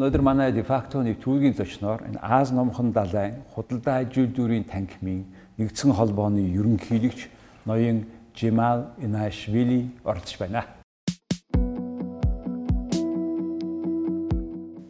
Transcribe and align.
Өнөөдөр 0.00 0.22
манай 0.24 0.48
дефакто 0.48 1.02
нэвтрүүлгийн 1.04 1.52
зочноор 1.60 2.00
энэ 2.08 2.16
Ази 2.24 2.56
номхон 2.56 2.88
далайн 2.88 3.44
худалдаа 3.52 4.00
аж 4.00 4.32
үйлдвэрийн 4.32 4.64
танхимын 4.64 5.28
нэгдсэн 5.60 5.92
холбооны 5.92 6.40
ерөнхийлөгч 6.56 7.28
ноён 7.68 8.08
Жимал 8.32 8.96
Инашвили 8.96 9.92
оролцож 10.00 10.40
байна. 10.40 10.64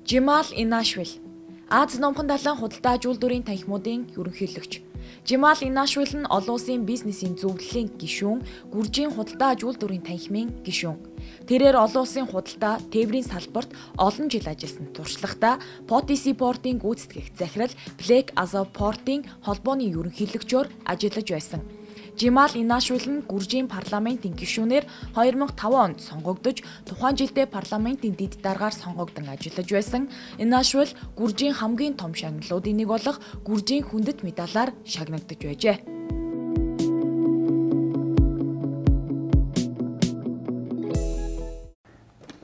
Жимал 0.07 0.47
Инашвил 0.55 1.11
Ази 1.67 1.99
номхон 1.99 2.31
далайн 2.31 2.55
худалдаа 2.63 2.95
аж 2.95 3.19
үйлдвэрийн 3.19 3.43
танхимуудын 3.43 4.15
ерөнхийлөгч 4.15 4.90
Жимал 5.25 5.61
Инашвил 5.61 6.13
нь 6.17 6.31
олон 6.31 6.55
улсын 6.57 6.85
бизнесийн 6.85 7.35
зөвлөлийн 7.37 7.89
гишүүн, 8.01 8.45
гүржийн 8.73 9.13
худалдаа 9.15 9.55
аж 9.55 9.61
үйлдвэрийн 9.65 10.07
танхимын 10.07 10.49
гишүүн. 10.67 10.99
Тэрээр 11.49 11.77
олон 11.77 12.03
улсын 12.05 12.27
худалдаа, 12.29 12.81
тээврийн 12.93 13.27
салбарт 13.27 13.71
олон 13.99 14.27
жил 14.33 14.47
ажилласан 14.47 14.89
туршлагатай 14.95 15.55
Poti 15.89 16.14
Sea 16.14 16.33
Port-ийн 16.33 16.79
гүйцэтгэх 16.81 17.37
захирал 17.37 17.75
Black 18.01 18.33
Azov 18.37 18.69
Port-ийн 18.77 19.27
холбооны 19.45 19.91
ерөнхийлөгчөөр 19.91 20.67
ажиллаж 20.87 21.29
байсан. 21.31 21.80
Жимал 22.21 22.51
Инашвил 22.53 23.01
нь 23.09 23.25
Гүржийн 23.25 23.65
парламентын 23.65 24.37
гишүүнээр 24.37 24.85
2005 25.17 25.57
онд 25.73 26.05
сонгогдож 26.05 26.61
тухайн 26.85 27.17
жилдээ 27.17 27.49
парламентын 27.49 28.13
дэд 28.13 28.45
даргаар 28.45 28.77
сонгогдсон 28.77 29.33
ажиллаж 29.33 29.69
байсан. 29.73 30.13
Инашвил 30.37 30.93
Гүржийн 31.17 31.57
хамгийн 31.57 31.97
том 31.97 32.13
шагналуудын 32.13 32.77
нэг 32.77 32.93
болох 32.93 33.17
Гүржийн 33.41 33.89
хүндэт 33.89 34.21
медалаар 34.21 34.77
шагнагдж 34.85 35.41
байжээ. 35.41 35.77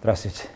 Здравствуйте. 0.00 0.48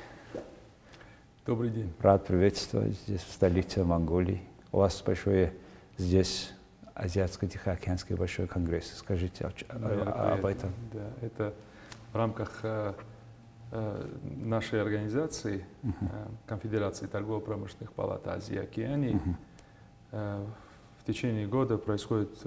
Добрый 1.45 1.69
день. 1.69 1.93
Рад 2.01 2.25
приветствовать 2.25 2.97
здесь, 3.05 3.21
в 3.21 3.33
столице 3.35 3.85
Монголии. 3.85 4.41
У 4.73 4.79
вас 4.79 5.03
большое 5.05 5.53
здесь 5.99 6.57
Азиатско-Тихоокеанский 7.01 8.15
большой 8.15 8.47
конгресс. 8.47 8.93
Скажите 8.99 9.51
да, 9.71 10.33
об 10.33 10.45
этом. 10.45 10.71
Да, 10.93 11.11
это 11.23 11.55
в 12.13 12.17
рамках 12.17 12.61
э, 12.63 12.93
э, 13.73 14.07
нашей 14.23 14.83
организации, 14.83 15.65
uh 15.83 15.93
Конфедерации 16.47 17.07
торгово-промышленных 17.07 17.93
палат 17.93 18.27
Азии 18.29 18.55
и 18.55 18.59
Океании, 18.59 19.21
uh 20.13 20.47
в 20.99 21.05
течение 21.05 21.47
года 21.47 21.79
происходит 21.79 22.45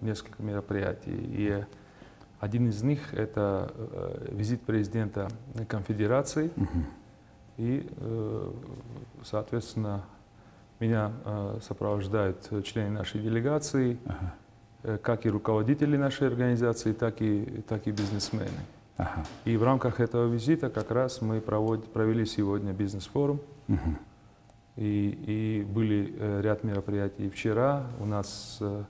несколько 0.00 0.42
мероприятий. 0.42 1.12
И 1.12 1.64
один 2.40 2.70
из 2.70 2.82
них 2.82 3.12
это 3.12 3.70
визит 4.30 4.62
президента 4.62 5.28
конфедерации. 5.68 6.50
Uh 6.56 6.84
И, 7.58 7.86
соответственно, 9.22 10.04
меня 10.82 11.12
э, 11.24 11.58
сопровождают 11.62 12.50
члены 12.64 12.90
нашей 12.90 13.20
делегации, 13.20 13.98
ага. 14.04 14.34
э, 14.82 14.98
как 14.98 15.26
и 15.26 15.30
руководители 15.30 15.96
нашей 15.96 16.26
организации, 16.28 16.92
так 16.92 17.22
и, 17.22 17.62
так 17.68 17.86
и 17.86 17.92
бизнесмены. 17.92 18.62
Ага. 18.96 19.24
И 19.44 19.56
в 19.56 19.62
рамках 19.62 20.00
этого 20.00 20.32
визита 20.32 20.70
как 20.70 20.90
раз 20.90 21.22
мы 21.22 21.40
провод, 21.40 21.92
провели 21.92 22.26
сегодня 22.26 22.72
бизнес-форум. 22.72 23.40
Угу. 23.68 23.96
И, 24.76 25.18
и 25.26 25.64
были 25.64 26.14
э, 26.18 26.40
ряд 26.42 26.64
мероприятий. 26.64 27.28
Вчера 27.30 27.86
у 28.00 28.06
нас 28.06 28.58
э, 28.60 28.84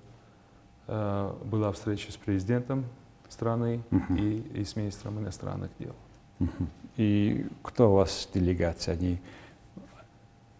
э, 0.87 1.35
была 1.45 1.73
встреча 1.73 2.11
с 2.11 2.17
президентом 2.17 2.85
страны 3.29 3.83
угу. 3.91 4.15
и, 4.15 4.39
и 4.61 4.65
с 4.65 4.77
министром 4.77 5.19
иностранных 5.19 5.71
дел. 5.79 5.95
Угу. 6.41 6.67
И 6.97 7.47
кто 7.63 7.93
у 7.93 7.97
вас 7.97 8.29
делегация? 8.33 8.95
Они 8.95 9.19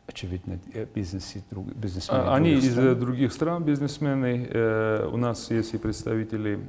очевидно, 0.07 0.59
э, 0.73 0.87
бизнес, 0.95 1.35
бизнесмены. 1.51 2.23
А, 2.23 2.35
они 2.35 2.53
из 2.53 2.73
стран. 2.73 3.01
других 3.01 3.33
стран 3.33 3.65
бизнесмены. 3.65 4.49
Э, 4.51 5.09
у 5.11 5.17
нас 5.17 5.51
есть 5.51 5.75
и 5.75 5.79
представители 5.79 6.61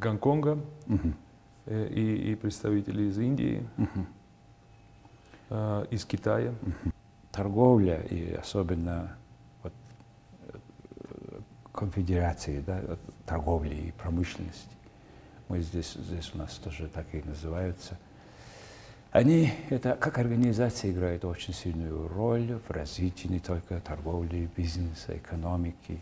Гонконга, 0.00 0.58
угу. 0.86 1.12
и, 1.66 2.32
и 2.32 2.34
представители 2.34 3.04
из 3.04 3.18
Индии, 3.18 3.66
угу. 3.76 4.06
из 5.90 6.04
Китая. 6.04 6.54
Угу. 6.62 6.92
Торговля 7.32 8.00
и 8.00 8.32
особенно 8.34 9.16
вот, 9.62 9.72
конфедерации 11.72 12.60
да, 12.66 12.98
торговли 13.24 13.74
и 13.74 13.92
промышленности. 13.92 14.68
Мы 15.48 15.60
здесь, 15.60 15.92
здесь 15.92 16.32
у 16.34 16.38
нас 16.38 16.54
тоже 16.56 16.88
так 16.88 17.06
и 17.14 17.22
называются– 17.22 17.98
они, 19.12 19.52
это 19.70 19.96
как 19.98 20.18
организация 20.18 20.92
играют 20.92 21.24
очень 21.24 21.52
сильную 21.52 22.08
роль 22.08 22.58
в 22.68 22.70
развитии 22.70 23.26
не 23.26 23.40
только 23.40 23.80
торговли, 23.80 24.48
бизнеса, 24.56 25.16
экономики. 25.16 26.00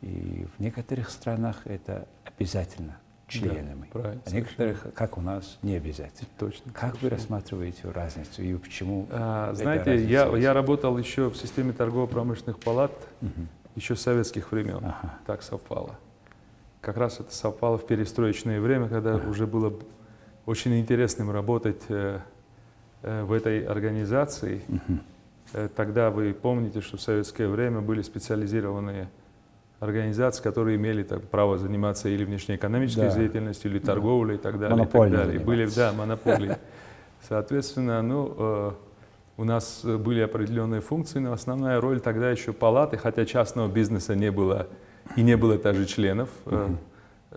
И 0.00 0.46
в 0.56 0.60
некоторых 0.60 1.10
странах 1.10 1.66
это 1.66 2.06
обязательно 2.24 2.96
членами. 3.26 3.90
Да, 3.92 4.14
а 4.24 4.30
некоторых, 4.30 4.86
как 4.94 5.18
у 5.18 5.20
нас, 5.20 5.58
не 5.62 5.74
обязательно. 5.74 6.30
Точно. 6.38 6.72
Как 6.72 6.92
точно. 6.92 7.08
вы 7.08 7.10
рассматриваете 7.16 7.90
разницу 7.90 8.42
и 8.42 8.54
почему? 8.54 9.06
А, 9.10 9.52
знаете, 9.54 10.02
я, 10.04 10.34
я 10.36 10.54
работал 10.54 10.96
еще 10.96 11.28
в 11.28 11.36
системе 11.36 11.72
торгово-промышленных 11.72 12.58
палат 12.58 12.92
угу. 13.20 13.46
еще 13.74 13.94
с 13.94 14.00
советских 14.00 14.52
времен. 14.52 14.78
Ага. 14.78 15.18
Так 15.26 15.42
совпало. 15.42 15.98
Как 16.80 16.96
раз 16.96 17.20
это 17.20 17.34
совпало 17.34 17.76
в 17.76 17.86
перестроечное 17.86 18.60
время, 18.60 18.88
когда 18.88 19.16
ага. 19.16 19.28
уже 19.28 19.46
было 19.46 19.74
очень 20.46 20.78
интересным 20.80 21.30
работать 21.30 21.82
Э, 21.90 22.20
в 23.02 23.32
этой 23.32 23.64
организации. 23.64 24.62
Угу. 24.68 25.68
Тогда 25.76 26.10
вы 26.10 26.34
помните, 26.34 26.80
что 26.80 26.96
в 26.96 27.00
советское 27.00 27.48
время 27.48 27.80
были 27.80 28.02
специализированные 28.02 29.08
организации, 29.80 30.42
которые 30.42 30.76
имели 30.76 31.02
так, 31.02 31.22
право 31.22 31.56
заниматься 31.58 32.08
или 32.08 32.24
внешнеэкономической 32.24 33.08
да. 33.08 33.14
деятельностью, 33.14 33.70
или 33.70 33.78
торговлей 33.78 34.34
да. 34.34 34.40
и 34.40 34.42
так 34.42 34.58
далее. 34.58 34.76
Монополии. 34.76 35.12
И 35.12 35.16
так 35.16 35.26
далее. 35.26 35.40
Были, 35.40 35.66
да, 35.74 35.92
монополии. 35.92 36.56
Соответственно, 37.28 38.02
ну, 38.02 38.34
э, 38.36 38.72
у 39.36 39.44
нас 39.44 39.84
были 39.84 40.20
определенные 40.20 40.80
функции, 40.80 41.20
но 41.20 41.32
основная 41.32 41.80
роль 41.80 42.00
тогда 42.00 42.30
еще 42.30 42.52
палаты, 42.52 42.96
хотя 42.96 43.24
частного 43.24 43.68
бизнеса 43.68 44.14
не 44.14 44.32
было 44.32 44.66
и 45.16 45.22
не 45.22 45.36
было 45.36 45.56
даже 45.58 45.86
членов. 45.86 46.28
Угу 46.44 46.78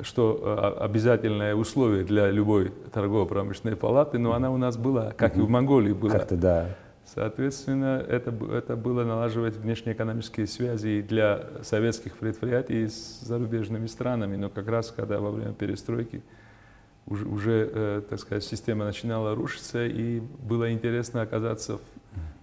что 0.01 0.75
э, 0.79 0.83
обязательное 0.83 1.55
условие 1.55 2.03
для 2.03 2.29
любой 2.29 2.71
торгово-промышленной 2.93 3.75
палаты, 3.75 4.17
но 4.17 4.33
она 4.33 4.51
у 4.51 4.57
нас 4.57 4.77
была, 4.77 5.11
как 5.11 5.37
и 5.37 5.41
в 5.41 5.49
Монголии 5.49 5.93
была. 5.93 6.13
Как-то 6.13 6.37
да. 6.37 6.67
Соответственно, 7.03 8.03
это, 8.07 8.33
это 8.53 8.77
было 8.77 9.03
налаживать 9.03 9.57
внешнеэкономические 9.57 10.47
связи 10.47 11.01
для 11.01 11.45
советских 11.61 12.15
предприятий 12.15 12.87
с 12.87 13.19
зарубежными 13.21 13.87
странами. 13.87 14.37
Но 14.37 14.49
как 14.49 14.69
раз 14.69 14.93
когда 14.95 15.19
во 15.19 15.31
время 15.31 15.53
перестройки 15.53 16.23
уже, 17.05 17.27
уже 17.27 17.69
э, 17.73 18.01
так 18.09 18.19
сказать, 18.19 18.43
система 18.45 18.85
начинала 18.85 19.35
рушиться, 19.35 19.85
и 19.85 20.21
было 20.21 20.71
интересно 20.71 21.21
оказаться 21.21 21.79
в 21.79 21.81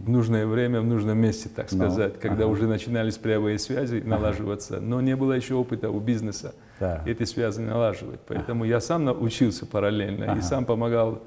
в 0.09 0.11
нужное 0.11 0.47
время, 0.47 0.81
в 0.81 0.87
нужном 0.87 1.19
месте, 1.19 1.51
так 1.55 1.69
сказать, 1.69 2.15
Но, 2.15 2.21
когда 2.21 2.45
ага. 2.45 2.53
уже 2.53 2.67
начинались 2.67 3.19
прямые 3.19 3.59
связи 3.59 4.01
налаживаться, 4.01 4.81
но 4.81 5.03
не 5.03 5.15
было 5.15 5.35
еще 5.35 5.55
опыта 5.55 5.91
у 5.91 6.01
бизнеса 6.01 6.55
да. 6.81 7.03
эти 7.05 7.25
связи 7.25 7.61
налаживать. 7.61 8.21
Поэтому 8.27 8.65
ага. 8.65 8.71
я 8.71 8.81
сам 8.81 9.05
научился 9.05 9.67
параллельно 9.67 10.33
ага. 10.33 10.39
и 10.39 10.43
сам 10.43 10.65
помогал 10.65 11.23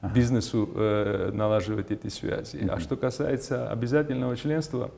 ага. 0.00 0.14
бизнесу 0.14 0.66
э, 0.74 1.30
налаживать 1.34 1.90
эти 1.90 2.08
связи. 2.08 2.56
Угу. 2.56 2.72
А 2.72 2.80
что 2.80 2.96
касается 2.96 3.70
обязательного 3.70 4.34
членства, 4.34 4.90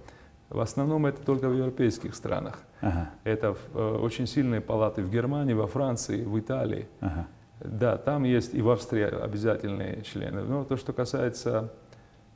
в 0.49 0.61
основном 0.61 1.05
это 1.05 1.21
только 1.21 1.49
в 1.49 1.57
европейских 1.57 2.15
странах. 2.15 2.61
Ага. 2.83 3.11
Это 3.25 3.57
э, 3.75 3.99
очень 4.01 4.29
сильные 4.29 4.61
палаты 4.61 5.03
в 5.03 5.11
Германии, 5.11 5.55
во 5.55 5.67
Франции, 5.67 6.23
в 6.25 6.39
Италии. 6.39 6.87
Ага. 7.01 7.27
Да, 7.65 7.97
там 7.97 8.25
есть 8.25 8.55
и 8.55 8.63
в 8.63 8.71
Австрии 8.71 9.03
обязательные 9.03 10.03
члены. 10.03 10.43
Но 10.43 10.65
то, 10.65 10.77
что 10.77 10.93
касается 10.93 11.73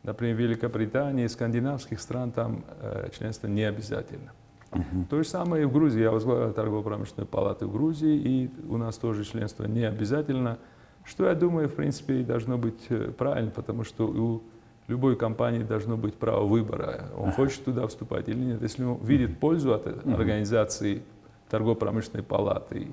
Например, 0.09 0.37
в 0.37 0.39
Великобритании, 0.39 1.27
скандинавских 1.27 2.01
стран 2.01 2.33
там 2.33 2.65
э, 2.81 3.11
членство 3.15 3.47
не 3.47 3.65
обязательно. 3.65 4.33
Uh-huh. 4.71 5.07
То 5.11 5.23
же 5.23 5.29
самое 5.29 5.65
и 5.65 5.67
в 5.67 5.73
Грузии. 5.73 6.01
Я 6.01 6.11
возглавляю 6.11 6.55
торгово-промышленную 6.55 7.27
палату 7.27 7.69
в 7.69 7.73
Грузии, 7.73 8.17
и 8.17 8.51
у 8.71 8.79
нас 8.79 8.97
тоже 8.97 9.25
членство 9.25 9.65
не 9.65 9.85
обязательно. 9.85 10.57
Что, 11.05 11.27
я 11.27 11.35
думаю, 11.35 11.69
в 11.69 11.75
принципе, 11.75 12.23
должно 12.23 12.57
быть 12.57 12.87
э, 12.89 13.13
правильно, 13.19 13.51
потому 13.51 13.85
что 13.85 14.07
у 14.07 14.43
любой 14.87 15.15
компании 15.15 15.63
должно 15.63 15.99
быть 15.99 16.15
право 16.15 16.47
выбора. 16.47 17.11
Он 17.15 17.31
хочет 17.31 17.63
туда 17.65 17.87
вступать 17.87 18.31
или 18.31 18.39
нет. 18.39 18.63
Если 18.63 18.85
он 18.85 18.97
видит 19.03 19.39
пользу 19.39 19.75
от 19.75 19.87
uh-huh. 19.89 20.15
организации 20.15 21.03
торгово-промышленной 21.51 22.25
палаты, 22.25 22.93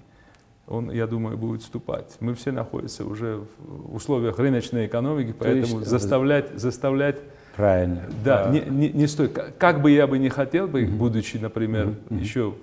он, 0.68 0.92
я 0.92 1.08
думаю, 1.08 1.38
будет 1.38 1.62
вступать. 1.62 2.18
Мы 2.20 2.34
все 2.34 2.52
находимся 2.52 3.06
уже 3.06 3.42
в 3.60 3.96
условиях 3.96 4.40
рыночной 4.40 4.88
экономики, 4.88 5.34
поэтому 5.38 5.80
есть, 5.80 5.90
заставлять, 5.90 6.60
заставлять 6.60 7.18
Правильно. 7.56 8.02
Да, 8.24 8.50
Не, 8.50 8.62
не, 8.62 8.90
не 8.90 9.08
стоит. 9.08 9.32
Как 9.58 9.82
бы 9.82 9.92
я 9.92 10.08
бы 10.08 10.18
не 10.18 10.30
хотел 10.30 10.68
бы, 10.68 10.84
mm-hmm. 10.84 10.98
будучи, 10.98 11.38
например, 11.38 11.88
mm-hmm. 11.88 12.20
еще 12.20 12.54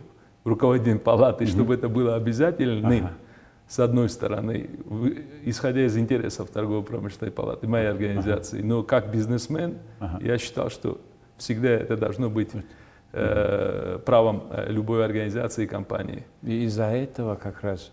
руководителем 0.44 0.98
палаты, 0.98 1.44
mm-hmm. 1.44 1.48
чтобы 1.48 1.74
это 1.74 1.88
было 1.88 2.14
обязательным, 2.14 3.06
ага. 3.06 3.12
с 3.68 3.78
одной 3.78 4.10
стороны, 4.10 4.68
исходя 5.44 5.86
из 5.86 5.96
интересов 5.96 6.50
торгово-промышленной 6.50 7.32
палаты, 7.32 7.66
моей 7.66 7.88
организации, 7.88 8.60
но 8.60 8.82
как 8.82 9.10
бизнесмен 9.10 9.78
ага. 9.98 10.18
я 10.22 10.36
считал, 10.36 10.68
что 10.68 11.00
всегда 11.38 11.70
это 11.70 11.96
должно 11.96 12.28
быть 12.28 12.50
э, 12.54 12.62
правом 14.04 14.44
э, 14.50 14.66
любой 14.70 15.04
организации 15.04 15.64
и 15.64 15.66
компании. 15.66 16.24
И 16.42 16.64
из-за 16.64 16.84
этого 16.84 17.34
как 17.34 17.60
раз 17.62 17.90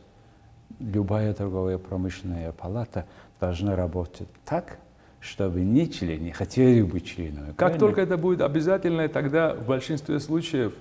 любая 0.79 1.33
торговая 1.33 1.77
промышленная 1.77 2.51
палата 2.53 3.05
должна 3.39 3.75
работать 3.75 4.29
так, 4.45 4.77
чтобы 5.19 5.61
не 5.61 5.89
члены 5.91 6.31
хотели 6.31 6.81
быть 6.81 7.05
членами. 7.05 7.47
Как 7.47 7.57
правильно? 7.57 7.79
только 7.79 8.01
это 8.01 8.17
будет 8.17 8.41
обязательно, 8.41 9.09
тогда 9.09 9.53
в 9.53 9.65
большинстве 9.67 10.19
случаев 10.19 10.73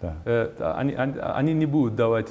да. 0.00 0.16
э, 0.24 0.50
они, 0.58 0.94
они, 0.94 1.18
они 1.20 1.52
не 1.54 1.66
будут 1.66 1.94
давать 1.94 2.28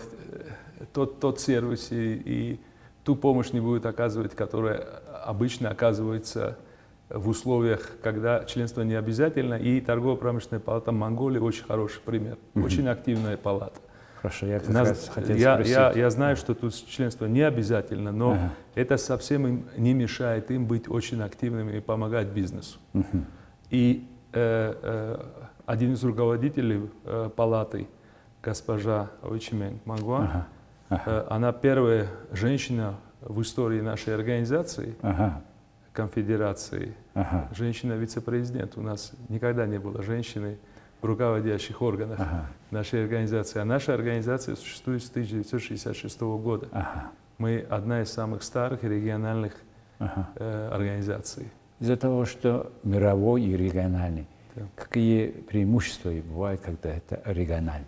тот, 0.91 1.19
тот 1.19 1.39
сервис 1.39 1.91
и, 1.91 2.13
и 2.13 2.59
ту 3.03 3.15
помощь 3.15 3.51
не 3.51 3.59
будет 3.59 3.85
оказывать, 3.85 4.35
которая 4.35 4.85
обычно 5.25 5.69
оказывается 5.69 6.57
в 7.13 7.29
условиях, 7.29 7.91
когда 8.01 8.43
членство 8.43 8.81
не 8.81 8.95
обязательно. 8.95 9.53
И 9.53 9.79
торгово-промышленная 9.79 10.59
палата 10.59 10.91
Монголии 10.91 11.39
очень 11.39 11.63
хороший 11.63 12.01
пример, 12.01 12.37
mm-hmm. 12.53 12.65
очень 12.65 12.87
активная 12.87 13.37
палата. 13.37 13.79
Хорошо, 14.21 14.45
я 14.47 14.59
как 14.59 14.69
Нас, 14.69 14.89
раз 14.89 15.09
хотел 15.09 15.35
я, 15.35 15.53
спросить. 15.53 15.73
Я, 15.73 15.91
я 15.91 16.09
знаю, 16.09 16.37
что 16.37 16.55
тут 16.55 16.73
членство 16.73 17.25
не 17.25 17.41
обязательно, 17.41 18.11
но 18.11 18.31
ага. 18.31 18.51
это 18.73 18.97
совсем 18.97 19.45
им 19.45 19.65
не 19.75 19.93
мешает 19.93 20.49
им 20.49 20.65
быть 20.65 20.89
очень 20.89 21.21
активными 21.21 21.77
и 21.77 21.81
помогать 21.81 22.27
бизнесу. 22.27 22.79
Угу. 22.93 23.25
И 23.69 24.07
э, 24.31 24.75
э, 24.81 25.25
один 25.65 25.93
из 25.93 26.03
руководителей 26.05 26.89
э, 27.03 27.29
палаты, 27.35 27.87
госпожа 28.41 29.11
Ойчимен 29.23 29.81
Мангуан, 29.85 30.23
ага. 30.23 30.47
Ага. 30.89 31.25
Она 31.29 31.51
первая 31.51 32.07
женщина 32.31 32.95
в 33.19 33.41
истории 33.41 33.81
нашей 33.81 34.15
организации, 34.15 34.95
ага. 35.01 35.41
Конфедерации, 35.93 36.95
ага. 37.13 37.49
женщина-вице-президент. 37.55 38.77
У 38.77 38.81
нас 38.81 39.13
никогда 39.29 39.65
не 39.65 39.79
было 39.79 40.01
женщины 40.01 40.57
в 41.01 41.05
руководящих 41.05 41.81
органах 41.81 42.19
ага. 42.19 42.47
нашей 42.71 43.03
организации. 43.03 43.59
А 43.59 43.65
наша 43.65 43.93
организация 43.93 44.55
существует 44.55 45.03
с 45.03 45.09
1966 45.09 46.21
года. 46.21 46.67
Ага. 46.71 47.11
Мы 47.37 47.65
одна 47.69 48.01
из 48.01 48.11
самых 48.11 48.43
старых 48.43 48.83
региональных 48.83 49.53
ага. 49.99 50.29
э, 50.35 50.69
организаций. 50.71 51.47
Из-за 51.79 51.97
того, 51.97 52.25
что 52.25 52.71
мировой 52.83 53.43
и 53.43 53.57
региональный, 53.57 54.27
да. 54.55 54.63
какие 54.75 55.27
преимущества 55.27 56.11
бывают, 56.11 56.61
когда 56.61 56.89
это 56.89 57.21
региональный? 57.25 57.87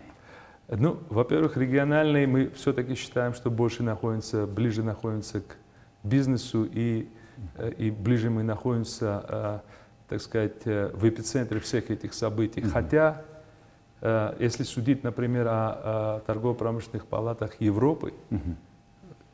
Ну, 0.68 1.00
во-первых, 1.10 1.58
региональные 1.58 2.26
мы 2.26 2.50
все-таки 2.50 2.96
считаем, 2.96 3.34
что 3.34 3.52
больше 3.52 3.84
находимся, 3.84 4.48
ближе 4.48 4.84
находимся 4.84 5.42
к 5.42 5.58
бизнесу 6.04 6.68
и, 6.72 7.08
и 7.78 7.92
ближе 7.92 8.30
мы 8.30 8.44
находимся, 8.44 9.24
э, 9.28 9.60
так 10.10 10.22
сказать, 10.22 10.62
э, 10.66 10.92
в 10.94 11.08
эпицентре 11.08 11.60
всех 11.60 11.92
этих 11.92 12.14
событий. 12.14 12.62
Хотя, 12.62 13.22
если 14.40 14.64
судить, 14.64 15.04
например, 15.04 15.48
о, 15.48 16.22
торгово-промышленных 16.28 17.08
палатах 17.08 17.60
Европы, 17.60 18.14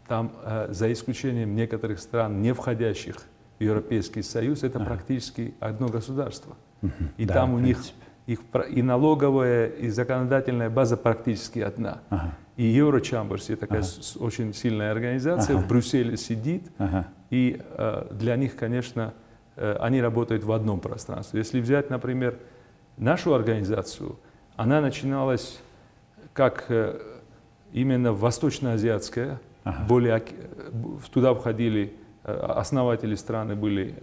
там, 0.07 0.31
за 0.69 0.93
исключением 0.93 1.55
некоторых 1.55 1.99
стран, 1.99 2.41
не 2.41 2.53
входящих 2.53 3.17
в 3.59 3.63
Европейский 3.63 4.21
Союз, 4.21 4.63
это 4.63 4.79
практически 4.79 5.55
одно 5.59 5.87
государство. 5.87 6.55
И 7.17 7.25
да, 7.25 7.33
там 7.33 7.53
у 7.53 7.59
них 7.59 7.79
их 8.27 8.39
и 8.69 8.81
налоговая, 8.81 9.67
и 9.67 9.89
законодательная 9.89 10.69
база 10.69 10.97
практически 10.97 11.59
одна. 11.59 11.99
Ага. 12.09 12.37
И 12.57 12.77
Eurochamber, 12.77 13.55
такая 13.55 13.81
ага. 13.81 14.23
очень 14.23 14.53
сильная 14.53 14.91
организация, 14.91 15.55
ага. 15.55 15.63
в 15.63 15.67
Брюсселе 15.67 16.17
сидит, 16.17 16.69
ага. 16.77 17.07
И 17.31 17.61
э, 17.61 18.07
для 18.11 18.35
них, 18.35 18.55
конечно, 18.55 19.13
э, 19.55 19.77
они 19.79 20.01
работают 20.01 20.43
в 20.43 20.51
одном 20.51 20.79
пространстве. 20.81 21.39
Если 21.39 21.61
взять, 21.61 21.89
например, 21.89 22.37
нашу 22.97 23.33
организацию, 23.33 24.19
она 24.57 24.81
начиналась 24.81 25.59
как 26.33 26.65
э, 26.67 26.99
именно 27.71 28.11
восточноазиатская, 28.11 29.39
ага. 29.63 29.85
более, 29.87 30.21
туда 31.11 31.33
входили 31.33 31.95
основатели 32.23 33.15
страны 33.15 33.55
были 33.55 33.95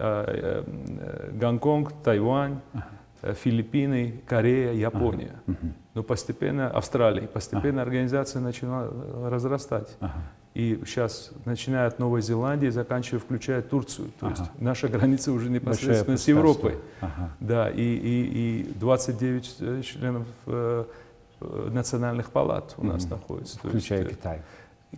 Гонконг, 1.39 1.93
Тайвань, 2.03 2.59
ага. 2.73 3.33
Филиппины, 3.35 4.21
Корея, 4.27 4.73
Япония. 4.73 5.35
Ага. 5.47 5.57
Но 5.93 6.03
постепенно 6.03 6.69
Австралия, 6.69 7.27
постепенно 7.27 7.81
ага. 7.81 7.89
организация 7.89 8.41
начала 8.41 8.89
разрастать. 9.29 9.95
Ага. 10.01 10.21
И 10.59 10.77
сейчас, 10.85 11.31
начиная 11.45 11.87
от 11.87 11.99
Новой 11.99 12.21
Зеландии, 12.21 12.67
заканчивая, 12.67 13.21
включая 13.21 13.61
Турцию. 13.61 14.09
То 14.19 14.27
ага. 14.27 14.35
есть 14.37 14.51
наша 14.59 14.89
граница 14.89 15.31
уже 15.31 15.49
непосредственно 15.49 16.17
с 16.17 16.27
Европой. 16.27 16.75
Ага. 16.99 17.29
Да, 17.39 17.69
и, 17.69 17.81
и, 17.81 18.63
и 18.63 18.73
29 18.73 19.55
э, 19.59 19.81
членов 19.83 20.27
э, 20.47 20.83
э, 21.39 21.69
национальных 21.71 22.31
палат 22.31 22.73
у 22.75 22.85
нас 22.85 23.09
находится. 23.09 23.57
Включая 23.57 23.99
есть, 23.99 24.11
Китай. 24.11 24.41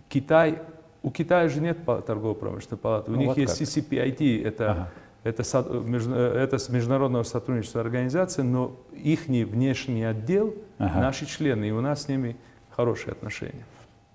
Китай, 0.08 0.58
у 1.04 1.12
Китая 1.12 1.48
же 1.48 1.60
нет 1.60 1.78
торгово-промышленной 1.84 2.78
палаты. 2.78 3.12
У 3.12 3.14
ну, 3.14 3.20
них 3.20 3.28
вот 3.28 3.38
есть 3.38 3.56
как. 3.56 3.68
CCPIT, 3.68 4.44
это 4.44 4.70
ага 4.70 4.88
это, 5.24 5.42
это 5.44 6.58
с 6.58 6.68
международного 6.68 7.22
сотрудничества 7.22 7.80
организация, 7.80 8.44
но 8.44 8.74
их 8.92 9.26
внешний 9.26 10.02
отдел 10.02 10.52
ага. 10.78 10.98
наши 10.98 11.26
члены, 11.26 11.66
и 11.66 11.70
у 11.70 11.80
нас 11.80 12.02
с 12.02 12.08
ними 12.08 12.36
хорошие 12.70 13.12
отношения. 13.12 13.64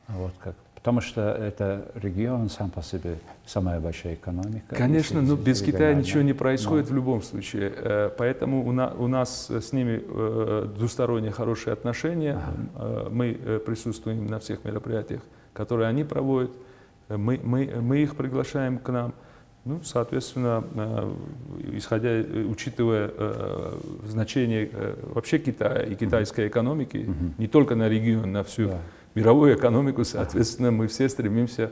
Вот 0.10 0.34
как. 0.38 0.56
Потому 0.88 1.02
что 1.02 1.32
это 1.34 1.92
регион 1.96 2.50
сам 2.50 2.70
по 2.70 2.82
себе 2.82 3.18
самая 3.46 3.82
большая 3.82 4.14
экономика. 4.14 4.74
Конечно, 4.74 5.22
но 5.22 5.36
без 5.36 5.62
Китая 5.62 5.94
ничего 5.94 6.22
не 6.22 6.32
происходит 6.32 6.86
но... 6.86 6.94
в 6.94 6.96
любом 6.96 7.22
случае. 7.22 7.74
Э, 7.76 8.10
поэтому 8.18 8.66
у, 8.66 8.72
на, 8.72 8.94
у 8.94 9.08
нас 9.08 9.52
с 9.52 9.74
ними 9.74 10.02
э, 10.02 10.68
двусторонние 10.78 11.34
хорошие 11.34 11.74
отношения. 11.74 12.40
Ага. 12.76 13.10
Э, 13.10 13.10
мы 13.12 13.34
присутствуем 13.66 14.28
на 14.28 14.40
всех 14.40 14.64
мероприятиях, 14.64 15.20
которые 15.52 15.90
они 15.90 16.06
проводят. 16.06 16.52
Мы, 17.10 17.38
мы, 17.44 17.70
мы 17.82 17.98
их 17.98 18.16
приглашаем 18.16 18.78
к 18.78 18.88
нам. 18.88 19.14
Ну, 19.66 19.82
соответственно, 19.84 20.64
исходя, 21.74 22.12
учитывая 22.50 23.12
значение 24.06 24.72
вообще 25.14 25.38
Китая 25.40 25.82
и 25.82 25.96
китайской 25.96 26.48
экономики, 26.48 27.06
угу. 27.10 27.34
не 27.38 27.50
только 27.50 27.76
на 27.76 27.90
регион, 27.90 28.32
на 28.32 28.46
всю 28.46 28.70
да. 28.70 28.80
Мировую 29.16 29.56
экономику, 29.56 30.04
соответственно, 30.04 30.72
мы 30.72 30.88
все 30.88 31.10
стремимся 31.10 31.72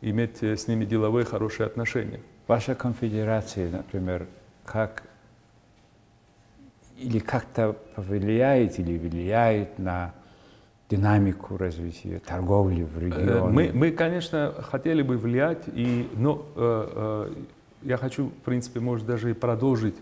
иметь 0.00 0.42
с 0.42 0.66
ними 0.68 0.84
деловые 0.84 1.24
хорошие 1.24 1.66
отношения. 1.66 2.20
Ваша 2.46 2.74
конфедерация, 2.74 3.70
например, 3.70 4.26
как 4.64 5.04
или 7.00 7.18
как-то 7.18 7.76
повлияет 7.94 8.78
или 8.78 8.98
влияет 8.98 9.78
на 9.78 10.14
динамику 10.90 11.56
развития 11.56 12.18
торговли 12.18 12.82
в 12.82 12.98
э, 12.98 13.06
регионе? 13.06 13.52
Мы, 13.52 13.70
мы 13.72 13.90
конечно, 13.92 14.52
хотели 14.70 15.02
бы 15.02 15.16
влиять, 15.16 15.62
и, 15.68 16.08
но 16.14 16.44
э, 16.56 17.28
э, 17.32 17.34
я 17.82 17.96
хочу, 17.96 18.28
в 18.28 18.44
принципе, 18.44 18.80
может, 18.80 19.06
даже 19.06 19.30
и 19.30 19.32
продолжить, 19.32 19.96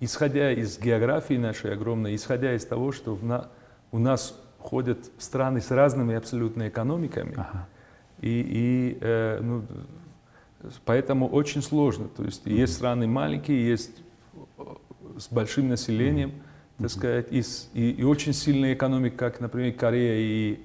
исходя 0.00 0.50
из 0.50 0.78
географии 0.78 1.34
нашей 1.34 1.72
огромной, 1.74 2.16
исходя 2.16 2.54
из 2.54 2.64
того, 2.64 2.90
что 2.90 3.16
на, 3.22 3.48
у 3.92 3.98
нас 3.98 4.41
ходят 4.62 4.98
страны 5.18 5.60
с 5.60 5.70
разными 5.70 6.14
абсолютно 6.14 6.68
экономиками, 6.68 7.34
ага. 7.36 7.68
и, 8.20 8.46
и 8.48 8.98
э, 9.00 9.40
ну, 9.40 9.64
поэтому 10.84 11.28
очень 11.28 11.62
сложно. 11.62 12.08
То 12.08 12.24
есть 12.24 12.46
mm-hmm. 12.46 12.54
есть 12.54 12.74
страны 12.74 13.06
маленькие, 13.06 13.66
есть 13.66 14.02
э, 14.58 14.62
с 15.18 15.28
большим 15.28 15.68
населением, 15.68 16.30
mm-hmm 16.30 16.52
так 16.82 16.90
сказать, 16.90 17.26
и, 17.30 17.42
и, 17.74 17.90
и 17.92 18.02
очень 18.02 18.32
сильная 18.32 18.74
экономика, 18.74 19.16
как, 19.16 19.40
например, 19.40 19.72
Корея 19.74 20.16
и 20.18 20.60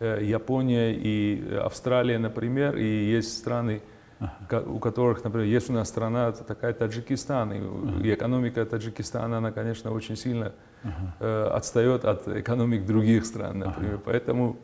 э, 0.00 0.24
Япония 0.24 0.94
и 0.94 1.54
Австралия, 1.56 2.18
например, 2.18 2.76
и 2.76 2.84
есть 2.84 3.36
страны, 3.36 3.82
ага. 4.18 4.62
у 4.66 4.78
которых, 4.78 5.22
например, 5.24 5.46
есть 5.46 5.68
у 5.68 5.72
нас 5.72 5.88
страна 5.88 6.32
такая 6.32 6.72
Таджикистан, 6.72 7.52
и, 7.52 7.58
ага. 7.58 8.02
и 8.02 8.14
экономика 8.14 8.64
Таджикистана, 8.64 9.38
она, 9.38 9.52
конечно, 9.52 9.92
очень 9.92 10.16
сильно 10.16 10.54
ага. 10.82 11.14
э, 11.20 11.50
отстает 11.54 12.04
от 12.04 12.28
экономик 12.28 12.86
других 12.86 13.26
стран, 13.26 13.58
например, 13.58 13.94
ага. 13.94 14.02
поэтому 14.04 14.56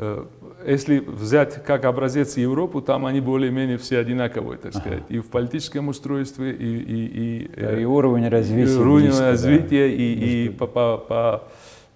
Э, 0.00 0.24
если 0.64 1.00
взять 1.00 1.64
как 1.64 1.84
образец 1.84 2.36
Европу, 2.36 2.80
там 2.80 3.04
они 3.04 3.20
более-менее 3.20 3.78
все 3.78 3.98
одинаковые, 3.98 4.56
так 4.56 4.72
сказать, 4.72 5.02
ага. 5.04 5.14
и 5.14 5.18
в 5.18 5.26
политическом 5.26 5.88
устройстве, 5.88 6.52
и, 6.52 6.76
и, 6.76 7.06
и, 7.06 7.50
э, 7.56 7.80
и 7.80 7.84
уровень 7.84 8.28
развития, 8.28 8.74
и, 8.74 8.76
уровень 8.76 9.06
близко, 9.06 9.24
развития, 9.24 9.88
да. 9.88 9.94
и, 9.94 10.44
и 10.44 10.48
по, 10.50 10.66
по, 10.68 10.98
по 10.98 11.44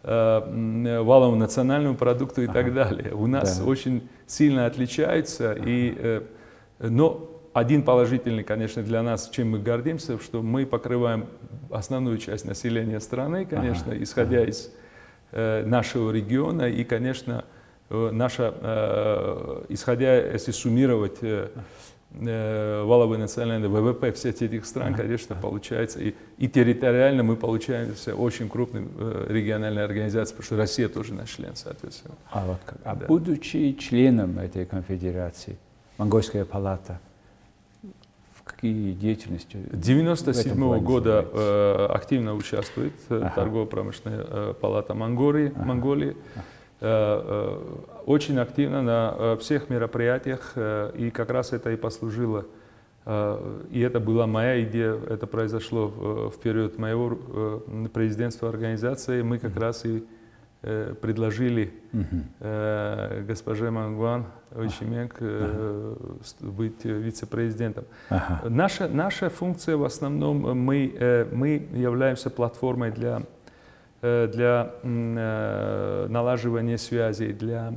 валовому 0.03 1.37
национальному 1.37 1.95
продукту 1.95 2.43
и 2.43 2.47
ага. 2.47 2.55
так 2.55 2.75
далее. 2.75 3.15
У 3.15 3.29
нас 3.29 3.61
да. 3.61 3.65
очень 3.67 4.09
сильно 4.27 4.67
отличаются, 4.67 5.53
ага. 5.53 5.63
и, 5.65 6.23
но 6.81 7.32
один 7.53 7.83
положительный, 7.83 8.45
конечно, 8.45 8.83
для 8.83 9.03
нас, 9.03 9.29
чем 9.29 9.51
мы 9.51 9.59
гордимся, 9.59 10.19
что 10.19 10.43
мы 10.43 10.65
покрываем 10.65 11.27
основную 11.71 12.19
часть 12.19 12.45
населения 12.45 13.01
страны, 13.01 13.45
конечно, 13.45 13.93
ага. 13.93 14.03
исходя 14.03 14.39
ага. 14.39 14.51
из 14.51 14.71
э, 15.33 15.65
нашего 15.67 16.11
региона, 16.11 16.69
и, 16.69 16.83
конечно, 16.85 17.45
э, 17.91 18.11
наша, 18.11 18.55
э, 18.59 19.65
исходя, 19.69 20.17
если 20.33 20.51
суммировать 20.53 21.19
э, 21.21 21.49
э, 22.21 22.83
валовый 22.85 23.19
национальный 23.19 23.69
ВВП 23.69 24.13
всех 24.13 24.41
этих 24.41 24.65
стран, 24.65 24.95
конечно, 24.95 25.37
получается, 25.37 26.01
и, 26.01 26.15
и 26.39 26.49
территориально 26.49 27.23
мы 27.23 27.37
получаемся 27.37 28.15
очень 28.15 28.49
крупной 28.49 28.89
э, 28.99 29.27
региональной 29.29 29.85
организацией, 29.85 30.37
потому 30.37 30.47
что 30.47 30.57
Россия 30.57 30.89
тоже 30.89 31.13
наш 31.13 31.29
член, 31.29 31.55
соответственно. 31.55 32.15
А, 32.31 32.47
вот 32.47 32.61
как. 32.65 32.79
а 32.85 32.97
Да. 32.97 33.07
будучи 33.07 33.73
членом 33.73 34.39
этой 34.39 34.65
конфедерации, 34.65 35.59
Монгольская 35.99 36.47
палата, 36.47 36.99
в 38.45 38.51
какие 38.53 38.93
деятельности? 38.93 39.57
в 39.57 39.67
этом 39.69 39.81
97 39.81 40.57
плане 40.59 40.83
года 40.83 41.25
э, 41.33 41.87
активно 41.91 42.35
участвует 42.35 42.93
э, 43.09 43.17
Ага. 43.23 43.33
торгово-промышленная 43.35 44.27
э, 44.29 44.55
палата 44.61 44.95
Монголии. 44.95 45.53
Ага. 45.55 45.65
Монголии. 45.65 46.17
Э, 46.81 46.85
э, 46.85 47.59
очень 48.07 48.39
активно 48.39 48.83
на 48.83 49.15
э, 49.17 49.37
всех 49.41 49.71
мероприятиях, 49.71 50.53
э, 50.57 50.91
и 50.97 51.11
как 51.11 51.31
раз 51.31 51.53
это 51.53 51.71
и 51.71 51.77
послужило. 51.77 52.45
э, 53.07 53.61
И 53.71 53.81
это 53.81 54.01
была 54.01 54.27
моя 54.27 54.63
идея, 54.65 54.95
это 55.09 55.27
произошло 55.29 55.87
в, 55.89 56.33
период 56.43 56.79
моего 56.79 57.11
президентства 57.93 58.49
организации. 58.49 59.23
Мы 59.23 59.39
как 59.39 59.57
раз 59.57 59.85
и 59.85 60.05
предложили 60.63 61.73
Мгм. 61.93 62.25
э, 62.41 63.25
госпоже 63.29 63.71
Мангван 63.71 64.27
Ойчименк 64.57 65.17
э, 65.21 65.95
с- 66.23 66.37
быть 66.41 66.87
э, 66.87 66.93
вице-президентом. 66.99 67.85
Ага. 68.11 68.41
Наша, 68.49 68.89
наша 68.89 69.29
функция 69.29 69.77
в 69.77 69.83
основном, 69.85 70.47
э, 70.47 70.55
мы, 70.55 70.95
э, 71.01 71.27
мы 71.33 71.69
являемся 71.75 72.31
платформой 72.31 72.91
для, 72.93 73.23
э, 74.03 74.29
для 74.33 74.71
э, 74.85 76.07
налаживания 76.09 76.79
связей, 76.79 77.33
для 77.33 77.75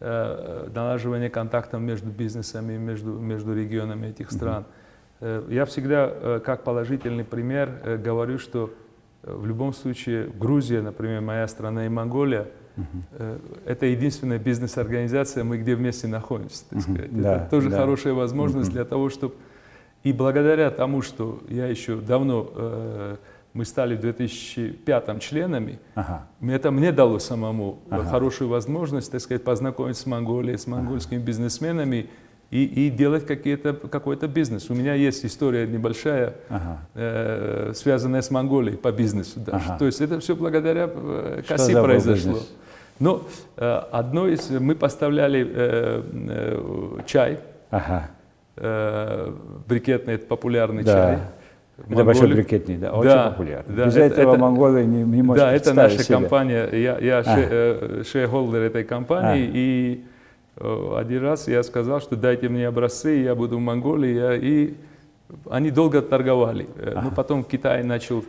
э, 0.00 0.68
налаживания 0.74 1.30
контактов 1.30 1.80
между 1.80 2.10
бизнесами, 2.10 2.76
между, 2.78 3.12
между 3.12 3.54
регионами 3.54 4.08
этих 4.08 4.32
стран. 4.32 4.64
Э, 5.20 5.42
Я 5.48 5.64
всегда, 5.64 6.10
э, 6.10 6.40
как 6.44 6.64
положительный 6.64 7.24
пример, 7.24 7.68
э, 7.84 7.96
говорю, 7.96 8.38
что 8.38 8.64
э, 8.66 8.81
в 9.22 9.46
любом 9.46 9.72
случае 9.72 10.28
Грузия, 10.38 10.82
например, 10.82 11.20
моя 11.20 11.46
страна 11.46 11.86
и 11.86 11.88
Монголия, 11.88 12.48
э, 13.12 13.38
это 13.66 13.86
единственная 13.86 14.38
бизнес-организация, 14.38 15.44
мы 15.44 15.58
где 15.58 15.74
вместе 15.76 16.08
находимся. 16.08 16.64
так 16.68 16.80
сказать. 16.80 17.20
Да, 17.20 17.36
это 17.36 17.50
тоже 17.50 17.70
да. 17.70 17.76
хорошая 17.78 18.14
возможность 18.14 18.68
Мгм. 18.68 18.74
для 18.74 18.84
того, 18.84 19.08
чтобы... 19.10 19.34
И 20.02 20.12
благодаря 20.12 20.70
тому, 20.70 21.02
что 21.02 21.40
я 21.48 21.66
еще 21.66 21.96
давно, 21.96 22.50
э, 22.54 23.16
мы 23.54 23.64
стали 23.64 23.94
в 23.94 24.00
2005 24.00 25.20
членами, 25.20 25.78
Ага. 25.94 26.26
это 26.42 26.70
мне 26.72 26.90
дало 26.90 27.18
самому 27.20 27.78
э, 27.90 27.94
Ага. 27.94 28.04
хорошую 28.04 28.48
возможность, 28.48 29.12
так 29.12 29.20
сказать, 29.20 29.44
познакомиться 29.44 30.02
с 30.02 30.06
Монголией, 30.06 30.58
с 30.58 30.66
монгольскими 30.66 31.18
бизнесменами 31.20 32.08
и, 32.52 32.86
и 32.86 32.90
делать 32.90 33.26
какой-то 33.90 34.28
бизнес. 34.28 34.68
У 34.68 34.74
меня 34.74 34.92
есть 34.92 35.24
история 35.24 35.66
небольшая, 35.66 36.34
Ага. 36.50 36.78
э, 36.94 37.72
связанная 37.74 38.20
с 38.20 38.30
Монголией 38.30 38.76
по 38.76 38.92
бизнесу 38.92 39.40
даже. 39.40 39.64
Ага. 39.66 39.78
То 39.78 39.86
есть 39.86 40.02
это 40.02 40.20
все 40.20 40.36
благодаря 40.36 40.88
э, 40.92 41.40
был 41.80 41.84
произошло. 41.84 42.32
бизнес? 42.32 42.52
Но 43.00 43.22
э, 43.56 43.80
одно 43.90 44.28
из... 44.28 44.50
Мы 44.50 44.74
поставляли 44.74 45.40
э, 45.50 46.02
э, 46.28 46.98
чай, 47.06 47.38
Ага. 47.70 48.10
э, 48.58 49.32
брикетный, 49.66 50.14
это 50.14 50.26
популярный 50.26 50.82
Да. 50.84 50.92
чай. 50.92 51.18
Это 51.78 51.88
Монголии. 51.88 52.04
большой 52.06 52.32
брикетный, 52.34 52.76
да, 52.76 52.92
очень 52.92 53.08
Да, 53.10 53.30
популярный. 53.30 53.74
да, 53.76 53.86
Без 53.86 53.96
это- 53.96 54.04
этого 54.20 54.32
это- 54.34 54.40
Монголия 54.42 54.84
не, 54.84 55.02
не 55.04 55.22
может 55.22 55.42
Да, 55.42 55.52
это 55.52 55.72
наша 55.72 56.02
себе. 56.02 56.16
компания. 56.16 56.68
Я, 56.70 56.98
я 56.98 57.18
А. 57.20 57.24
ше- 57.24 57.48
э, 57.50 58.02
этой 58.62 58.84
компании. 58.84 59.46
А. 59.46 59.50
И 59.54 60.00
один 60.56 61.22
раз 61.22 61.48
я 61.48 61.62
сказал, 61.62 62.00
что 62.00 62.16
дайте 62.16 62.48
мне 62.48 62.66
образцы, 62.68 63.10
я 63.22 63.34
буду 63.34 63.56
в 63.56 63.60
Монголии. 63.60 64.14
я- 64.14 64.34
и 64.34 64.74
они 65.50 65.70
долго 65.70 66.02
торговали. 66.02 66.68
Э, 66.76 67.00
Но 67.02 67.10
потом 67.10 67.42
Китай 67.44 67.82
начал 67.82 68.24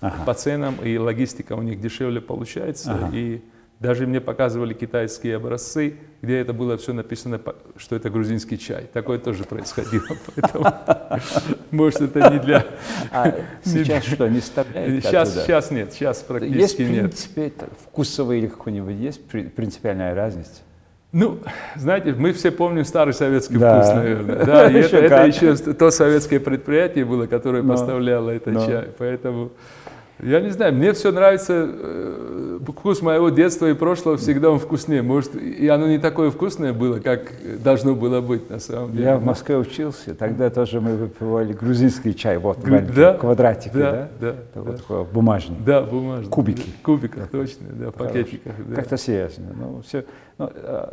Ага. 0.00 0.24
по 0.24 0.34
ценам, 0.34 0.76
и 0.82 0.96
логистика 0.98 1.52
у 1.54 1.62
них 1.62 1.80
дешевле 1.80 2.20
получается. 2.20 2.92
Ага. 2.94 3.10
И 3.14 3.42
даже 3.78 4.06
мне 4.06 4.22
показывали 4.22 4.72
китайские 4.72 5.36
образцы, 5.36 5.96
где 6.22 6.38
это 6.38 6.54
было 6.54 6.78
все 6.78 6.94
написано, 6.94 7.38
что 7.76 7.94
это 7.94 8.08
грузинский 8.08 8.58
чай. 8.58 8.88
Такое 8.90 9.18
тоже 9.18 9.44
происходило. 9.44 10.04
Поэтому, 10.34 10.64
может, 11.70 12.00
это 12.00 12.30
не 12.30 12.38
для... 12.38 12.64
А 13.12 13.34
сейчас 13.64 14.04
что, 14.04 14.26
не 14.28 14.40
вставляют 14.40 15.04
Сейчас, 15.04 15.34
сейчас 15.44 15.70
нет, 15.70 15.92
сейчас 15.92 16.16
Есть, 16.18 16.26
практически 16.26 16.82
в 16.84 16.90
нет. 16.90 17.00
принципе, 17.02 17.46
это 17.48 17.66
вкусовый 17.84 18.38
или 18.38 18.46
какой-нибудь, 18.46 18.94
есть 18.96 19.22
при- 19.28 19.42
принципиальная 19.44 20.14
разница? 20.14 20.62
Ну, 21.18 21.38
знаете, 21.76 22.14
мы 22.14 22.34
все 22.34 22.50
помним 22.50 22.84
старый 22.84 23.14
советский 23.14 23.56
Да. 23.56 23.80
вкус, 23.80 23.94
наверное. 23.94 24.44
Да, 24.44 24.66
и 24.70 24.74
это, 24.74 24.78
Еще 24.86 24.96
это 24.98 25.24
еще 25.24 25.56
то 25.56 25.90
советское 25.90 26.38
предприятие 26.40 27.06
было, 27.06 27.24
которое 27.26 27.62
Но. 27.62 27.72
поставляло 27.72 28.28
этот 28.28 28.52
Но. 28.52 28.66
чай. 28.66 28.88
Поэтому, 28.98 29.50
я 30.22 30.40
не 30.40 30.50
знаю, 30.50 30.74
мне 30.74 30.92
все 30.92 31.12
нравится, 31.12 31.68
э, 31.68 32.58
вкус 32.66 33.02
моего 33.02 33.28
детства 33.28 33.68
и 33.68 33.74
прошлого 33.74 34.16
всегда 34.16 34.50
он 34.50 34.58
вкуснее. 34.58 35.02
Может, 35.02 35.36
и 35.36 35.68
оно 35.68 35.86
не 35.88 35.98
такое 35.98 36.30
вкусное 36.30 36.72
было, 36.72 37.00
как 37.00 37.32
должно 37.62 37.94
было 37.94 38.20
быть 38.20 38.48
на 38.50 38.58
самом 38.58 38.92
деле. 38.92 39.04
Я 39.04 39.16
в 39.18 39.24
Москве 39.24 39.56
учился, 39.58 40.14
тогда 40.14 40.48
тоже 40.50 40.80
мы 40.80 40.96
выпивали 40.96 41.52
грузинский 41.52 42.14
чай, 42.14 42.38
вот 42.38 42.58
Гру- 42.58 42.80
да, 42.94 43.14
квадратики, 43.14 43.74
да? 43.74 43.92
Да, 43.92 44.08
да, 44.20 44.36
да. 44.54 44.60
Вот 44.62 44.76
такой 44.78 45.04
бумажный. 45.04 45.56
Да, 45.64 45.82
бумажные. 45.82 46.30
Кубики. 46.30 46.66
Да, 46.66 46.72
Кубиках, 46.82 47.28
точно, 47.28 47.66
да, 47.72 47.90
в 47.90 47.94
пакетиках. 47.94 48.54
да. 48.66 48.74
Как-то 48.74 48.96
серьезно. 48.96 49.44
Ну, 49.54 49.82
все. 49.86 50.04
Ну, 50.38 50.50
э, 50.54 50.88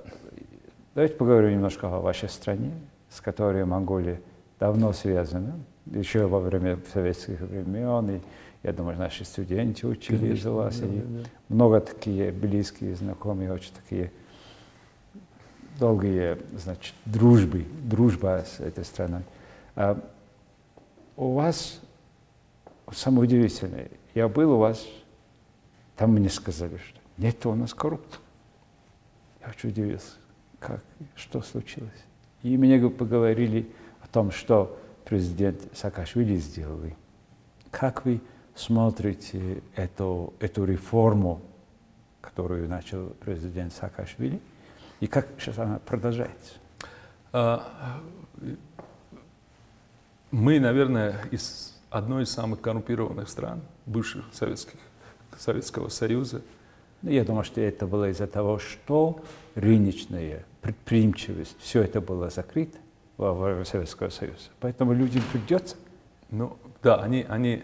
давайте 0.95 1.15
поговорим 1.15 1.51
немножко 1.51 1.87
о 1.87 1.99
вашей 2.01 2.29
стране, 2.29 2.71
с 3.09 3.21
которой 3.21 3.63
Монголия 3.65 4.19
давно 4.59 4.93
связана, 4.93 5.53
еще 5.85 6.25
во 6.27 6.39
время 6.39 6.77
советских 6.93 7.39
времен. 7.41 8.09
И, 8.11 8.19
я 8.63 8.71
думаю, 8.71 8.97
наши 8.97 9.25
студенты 9.25 9.85
учились 9.87 10.19
Конечно, 10.21 10.51
вас. 10.53 10.79
да, 10.79 10.87
и 10.87 10.89
да, 10.89 11.03
да. 11.05 11.29
много 11.49 11.81
такие 11.81 12.31
близкие, 12.31 12.95
знакомые, 12.95 13.51
очень 13.51 13.73
такие 13.73 14.11
долгие, 15.77 16.37
значит, 16.57 16.93
дружбы, 17.05 17.65
дружба 17.83 18.45
с 18.47 18.61
этой 18.61 18.85
страной. 18.85 19.23
А 19.75 19.99
у 21.17 21.33
вас 21.33 21.81
самое 22.91 23.23
удивительное, 23.23 23.89
я 24.15 24.29
был 24.29 24.53
у 24.53 24.57
вас, 24.57 24.85
там 25.97 26.13
мне 26.13 26.29
сказали, 26.29 26.77
что 26.77 26.99
нет 27.17 27.45
у 27.45 27.53
нас 27.55 27.73
коррупции. 27.73 28.19
Я 29.41 29.49
очень 29.49 29.69
удивился, 29.69 30.11
как, 30.59 30.81
что 31.15 31.41
случилось. 31.41 31.91
И 32.43 32.57
мне 32.57 32.89
поговорили 32.89 33.69
о 34.01 34.07
том, 34.07 34.31
что 34.31 34.79
президент 35.03 35.59
Саакашвили 35.73 36.37
сделал. 36.37 36.81
И 36.85 36.93
Как 37.71 38.05
вы 38.05 38.21
смотрите 38.55 39.63
эту, 39.75 40.33
эту 40.39 40.65
реформу, 40.65 41.41
которую 42.21 42.69
начал 42.69 43.09
президент 43.19 43.73
Саакашвили, 43.73 44.39
и 44.99 45.07
как 45.07 45.27
сейчас 45.37 45.57
она 45.57 45.79
продолжается? 45.79 46.53
А, 47.31 47.99
Мы, 50.31 50.59
наверное, 50.59 51.19
из 51.31 51.73
одной 51.89 52.23
из 52.23 52.31
самых 52.31 52.61
коррумпированных 52.61 53.29
стран, 53.29 53.61
бывших 53.85 54.25
советских, 54.33 54.79
Советского 55.37 55.89
Союза. 55.89 56.41
Ну, 57.01 57.09
Я 57.09 57.23
думаю, 57.23 57.43
что 57.43 57.59
это 57.61 57.85
было 57.87 58.09
из-за 58.09 58.27
того, 58.27 58.59
что 58.59 59.21
рыночная 59.55 60.45
предприимчивость, 60.61 61.55
все 61.59 61.81
это 61.81 62.01
было 62.01 62.29
закрыто 62.29 62.77
во 63.17 63.33
время 63.33 63.65
Советского 63.65 64.09
Союза. 64.09 64.49
Поэтому 64.59 64.93
людям 64.93 65.21
придется. 65.31 65.75
Ну, 66.29 66.57
да, 66.81 67.01
они, 67.01 67.25
они 67.27 67.63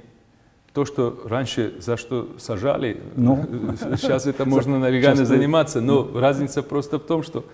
то, 0.73 0.85
что 0.85 1.21
раньше 1.25 1.73
за 1.79 1.97
что 1.97 2.29
сажали, 2.38 3.01
Ну. 3.15 3.45
сейчас 3.97 4.27
это 4.27 4.45
можно 4.45 4.79
ну, 4.79 5.25
заниматься, 5.25 5.81
но 5.81 6.09
разница 6.13 6.63
просто 6.63 6.99
в 6.99 7.03
том, 7.03 7.23
что 7.23 7.45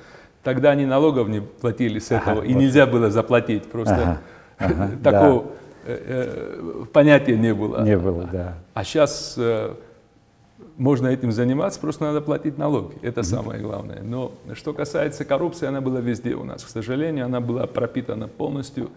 тогда 0.43 0.72
они 0.72 0.86
налогов 0.86 1.27
не 1.27 1.41
платили 1.41 2.00
с 2.00 2.12
Ага, 2.12 2.31
этого, 2.31 2.43
и 2.43 2.53
вот. 2.53 2.60
нельзя 2.60 2.86
было 2.86 3.10
заплатить, 3.10 3.63
просто 3.63 4.19
Ага, 4.57 4.74
ага, 4.74 4.91
такого 5.03 5.45
э, 5.86 6.01
э, 6.07 6.86
понятия 6.91 7.38
не 7.38 7.53
было. 7.53 7.84
Не 7.84 7.98
было, 7.98 8.29
да. 8.31 8.57
А 8.74 8.84
сейчас 8.84 9.39
можно 10.77 11.07
этим 11.07 11.31
заниматься, 11.31 11.79
просто 11.79 12.05
надо 12.05 12.22
платить 12.22 12.57
налоги. 12.57 12.95
Это 13.01 13.24
самое 13.24 13.62
главное. 13.62 14.01
Но 14.01 14.34
что 14.53 14.74
касается 14.74 15.25
коррупции, 15.25 15.67
она 15.67 15.81
была 15.81 16.00
везде 16.00 16.36
у 16.36 16.43
нас. 16.43 16.63
К 16.63 16.69
сожалению, 16.69 17.25
она 17.25 17.39
была 17.39 17.67
пропитана 17.67 18.27
полностью. 18.27 18.89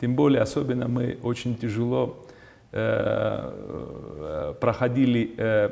Тем 0.00 0.14
более, 0.14 0.42
особенно 0.42 0.88
мы 0.88 1.18
очень 1.22 1.56
тяжело 1.56 2.16
э, 2.16 2.25
э, 2.25 2.25
проходили 4.60 5.34
э, 5.36 5.70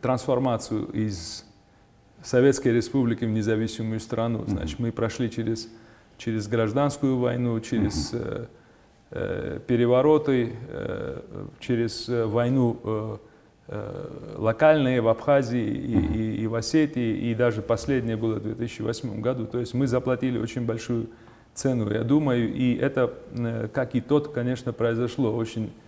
трансформацию 0.00 0.86
из 0.86 1.44
Советской 2.22 2.68
Республики 2.68 3.24
в 3.24 3.30
независимую 3.30 4.00
страну. 4.00 4.44
Значит, 4.46 4.78
мы 4.78 4.92
прошли 4.92 5.30
через, 5.30 5.68
через 6.18 6.48
гражданскую 6.48 7.18
войну, 7.18 7.60
через 7.60 8.10
э, 8.12 8.46
э, 9.10 9.60
перевороты, 9.66 10.52
э, 10.68 11.20
через 11.60 12.08
э, 12.08 12.24
войну 12.24 12.78
э, 12.82 13.16
э, 13.68 14.08
локальные 14.36 15.00
в 15.02 15.08
Абхазии 15.08 15.64
и, 15.64 15.98
и, 15.98 16.42
и 16.42 16.46
в 16.46 16.54
Осетии, 16.54 17.30
и 17.30 17.34
даже 17.34 17.62
последнее 17.62 18.16
было 18.16 18.34
в 18.34 18.42
2008 18.42 19.20
году. 19.20 19.46
То 19.46 19.58
есть 19.58 19.74
мы 19.74 19.86
заплатили 19.86 20.38
очень 20.38 20.66
большую 20.66 21.08
цену, 21.54 21.90
я 21.92 22.02
думаю, 22.02 22.52
и 22.52 22.74
это, 22.74 23.14
э, 23.32 23.68
как 23.72 23.94
и 23.94 24.00
тот, 24.00 24.28
конечно, 24.28 24.72
произошло 24.72 25.34
очень 25.34 25.66
э, 25.66 25.85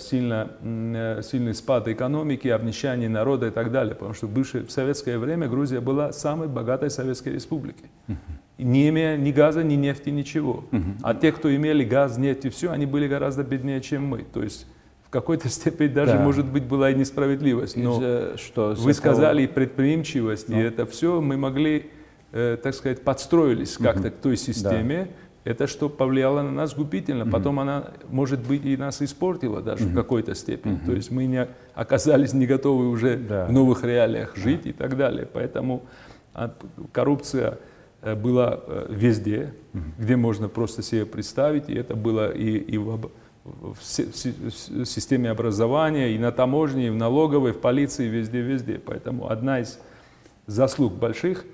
сильно, 0.00 0.50
э, 0.62 1.20
сильный 1.22 1.54
спад 1.54 1.86
экономики, 1.88 2.48
обнищание 2.48 3.08
народа 3.08 3.46
и 3.46 3.50
так 3.50 3.70
далее, 3.70 3.94
потому 3.94 4.12
что 4.14 4.26
в, 4.26 4.30
бывшее, 4.30 4.64
в 4.64 4.70
советское 4.72 5.16
время 5.18 5.48
Грузия 5.48 5.80
была 5.80 6.12
самой 6.12 6.48
богатой 6.48 6.90
советской 6.90 7.34
республикой, 7.34 7.88
не 8.58 8.88
имея 8.88 9.16
ни 9.16 9.30
газа, 9.30 9.62
ни 9.62 9.74
нефти, 9.74 10.10
ничего. 10.10 10.64
А 11.02 11.14
те, 11.14 11.30
кто 11.32 11.54
имели 11.54 11.84
газ, 11.84 12.18
нефть 12.18 12.46
и 12.46 12.48
все, 12.48 12.70
они 12.72 12.86
были 12.86 13.06
гораздо 13.06 13.44
беднее, 13.44 13.80
чем 13.80 14.06
мы. 14.06 14.24
То 14.32 14.42
есть 14.42 14.66
в 15.06 15.10
какой-то 15.10 15.48
степени 15.48 15.88
даже, 15.88 16.14
Да. 16.14 16.20
может 16.22 16.46
быть, 16.46 16.64
была 16.64 16.90
и 16.90 16.94
несправедливость. 16.96 17.76
Но 17.76 17.94
Из-за 17.96 18.38
что 18.38 18.68
вы 18.76 18.92
за 18.92 18.98
сказали 18.98 19.46
предприимчивость, 19.46 20.50
и 20.50 20.54
Ну. 20.54 20.60
это 20.60 20.84
все 20.86 21.20
мы 21.20 21.36
могли, 21.36 21.90
э, 22.32 22.56
так 22.60 22.74
сказать, 22.74 23.02
подстроились 23.02 23.76
как-то 23.76 24.10
к 24.10 24.14
той 24.16 24.36
системе. 24.36 25.08
Это 25.44 25.66
что 25.66 25.90
повлияло 25.90 26.40
на 26.42 26.50
нас 26.50 26.74
губительно. 26.74 27.26
Потом 27.30 27.60
она, 27.60 27.92
может 28.08 28.40
быть, 28.40 28.64
и 28.64 28.76
нас 28.78 29.02
испортила 29.02 29.60
даже 29.60 29.84
в 29.84 29.94
какой-то 29.94 30.34
степени. 30.34 30.78
То 30.86 30.92
есть 30.92 31.10
мы 31.10 31.26
не 31.26 31.46
оказались 31.74 32.32
не 32.32 32.46
готовы 32.46 32.88
уже 32.88 33.16
Да. 33.18 33.44
в 33.46 33.52
новых 33.52 33.84
реалиях 33.84 34.36
жить 34.36 34.64
и 34.66 34.72
так 34.72 34.96
далее. 34.96 35.28
Поэтому 35.30 35.82
коррупция 36.92 37.58
э, 38.02 38.14
была 38.14 38.60
э, 38.66 38.86
везде, 38.88 39.54
где 39.98 40.16
можно 40.16 40.48
просто 40.48 40.82
себе 40.82 41.04
представить. 41.06 41.68
И 41.68 41.74
это 41.74 41.94
было 41.94 42.32
и, 42.32 42.56
и 42.56 42.78
в, 42.78 42.96
в 42.96 43.10
в 43.44 43.74
в 43.76 44.84
системе 44.86 45.30
образования, 45.30 46.14
и 46.14 46.18
на 46.18 46.32
таможне, 46.32 46.86
и 46.86 46.90
в 46.90 46.96
налоговой, 46.96 47.52
в 47.52 47.60
полиции, 47.60 48.08
везде-везде. 48.08 48.80
Поэтому 48.84 49.30
одна 49.30 49.60
из 49.60 49.78
заслуг 50.46 50.94
больших 50.94 51.44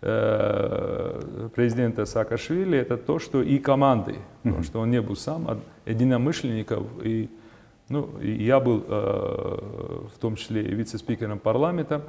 президента 0.00 2.06
Саакашвили 2.06 2.78
это 2.78 2.96
то, 2.96 3.18
что 3.18 3.42
и 3.42 3.58
команды, 3.58 4.16
потому 4.44 4.62
что 4.62 4.80
он 4.80 4.90
не 4.90 5.02
был 5.02 5.16
сам, 5.16 5.48
а 5.48 5.58
единомышленников. 5.86 6.86
И, 7.02 7.28
ну, 7.88 8.08
и 8.20 8.44
я 8.44 8.60
был 8.60 8.84
э, 8.86 9.58
в 10.14 10.18
том 10.20 10.36
числе 10.36 10.62
и 10.62 10.74
вице-спикером 10.74 11.38
парламента 11.38 12.02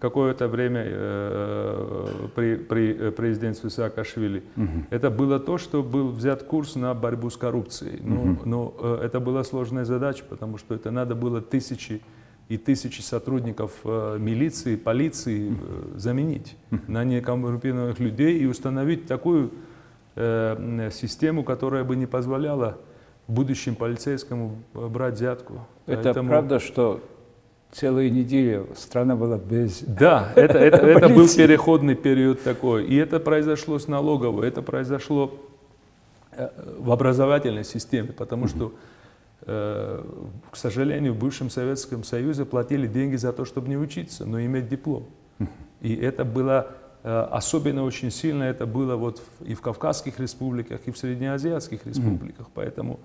какое-то 0.00 0.48
время 0.48 0.84
э, 0.86 2.28
при, 2.34 2.56
при 2.56 2.96
э, 2.96 3.10
президентстве 3.10 3.68
Саакашвили. 3.68 4.42
Это 4.90 5.10
было 5.10 5.38
то, 5.38 5.58
что 5.58 5.82
был 5.82 6.12
взят 6.12 6.44
курс 6.44 6.76
на 6.76 6.94
борьбу 6.94 7.28
с 7.28 7.36
коррупцией. 7.36 8.00
Но, 8.02 8.36
но 8.44 8.74
э, 8.78 9.00
это 9.04 9.20
была 9.20 9.44
сложная 9.44 9.84
задача, 9.84 10.24
потому 10.26 10.58
что 10.58 10.74
это 10.74 10.90
надо 10.90 11.14
было 11.14 11.42
тысячи 11.42 12.00
и 12.48 12.58
тысячи 12.58 13.00
сотрудников 13.00 13.72
э, 13.84 14.18
милиции, 14.20 14.76
полиции 14.76 15.50
э, 15.50 15.98
заменить 15.98 16.56
на 16.86 17.04
некоррумпированных 17.04 17.98
людей 17.98 18.38
и 18.38 18.46
установить 18.46 19.06
такую 19.06 19.50
э, 20.14 20.90
систему, 20.92 21.42
которая 21.42 21.82
бы 21.82 21.96
не 21.96 22.06
позволяла 22.06 22.78
будущим 23.26 23.74
полицейскому 23.74 24.58
брать 24.72 25.14
взятку. 25.14 25.66
Это 25.86 26.02
Поэтому- 26.04 26.28
правда, 26.28 26.60
что 26.60 27.00
целые 27.72 28.10
недели 28.10 28.64
страна 28.76 29.16
была 29.16 29.38
без... 29.38 29.80
Да, 29.80 30.32
это, 30.36 30.58
это, 30.58 30.76
это 30.86 31.08
был 31.08 31.28
переходный 31.28 31.96
период 31.96 32.44
такой. 32.44 32.86
И 32.86 32.94
это 32.94 33.18
произошло 33.18 33.80
с 33.80 33.88
налоговой, 33.88 34.46
это 34.46 34.62
произошло 34.62 35.34
в 36.78 36.92
образовательной 36.92 37.64
системе, 37.64 38.12
потому 38.12 38.46
что, 38.46 38.72
к 39.46 40.56
сожалению, 40.56 41.14
в 41.14 41.18
бывшем 41.18 41.50
Советском 41.50 42.02
Союзе 42.02 42.44
платили 42.44 42.88
деньги 42.88 43.16
за 43.16 43.32
то, 43.32 43.44
чтобы 43.44 43.68
не 43.68 43.76
учиться, 43.76 44.26
но 44.26 44.40
иметь 44.40 44.68
диплом. 44.68 45.06
И 45.80 45.94
это 45.94 46.24
было 46.24 46.72
э, 47.04 47.28
особенно 47.30 47.84
очень 47.84 48.10
сильно, 48.10 48.44
это 48.44 48.66
было 48.66 48.96
вот 48.96 49.22
и 49.40 49.54
в 49.54 49.60
Кавказских 49.60 50.18
республиках, 50.18 50.80
и 50.86 50.90
в 50.90 50.98
Среднеазиатских 50.98 51.86
республиках. 51.86 52.48
Поэтому 52.54 52.98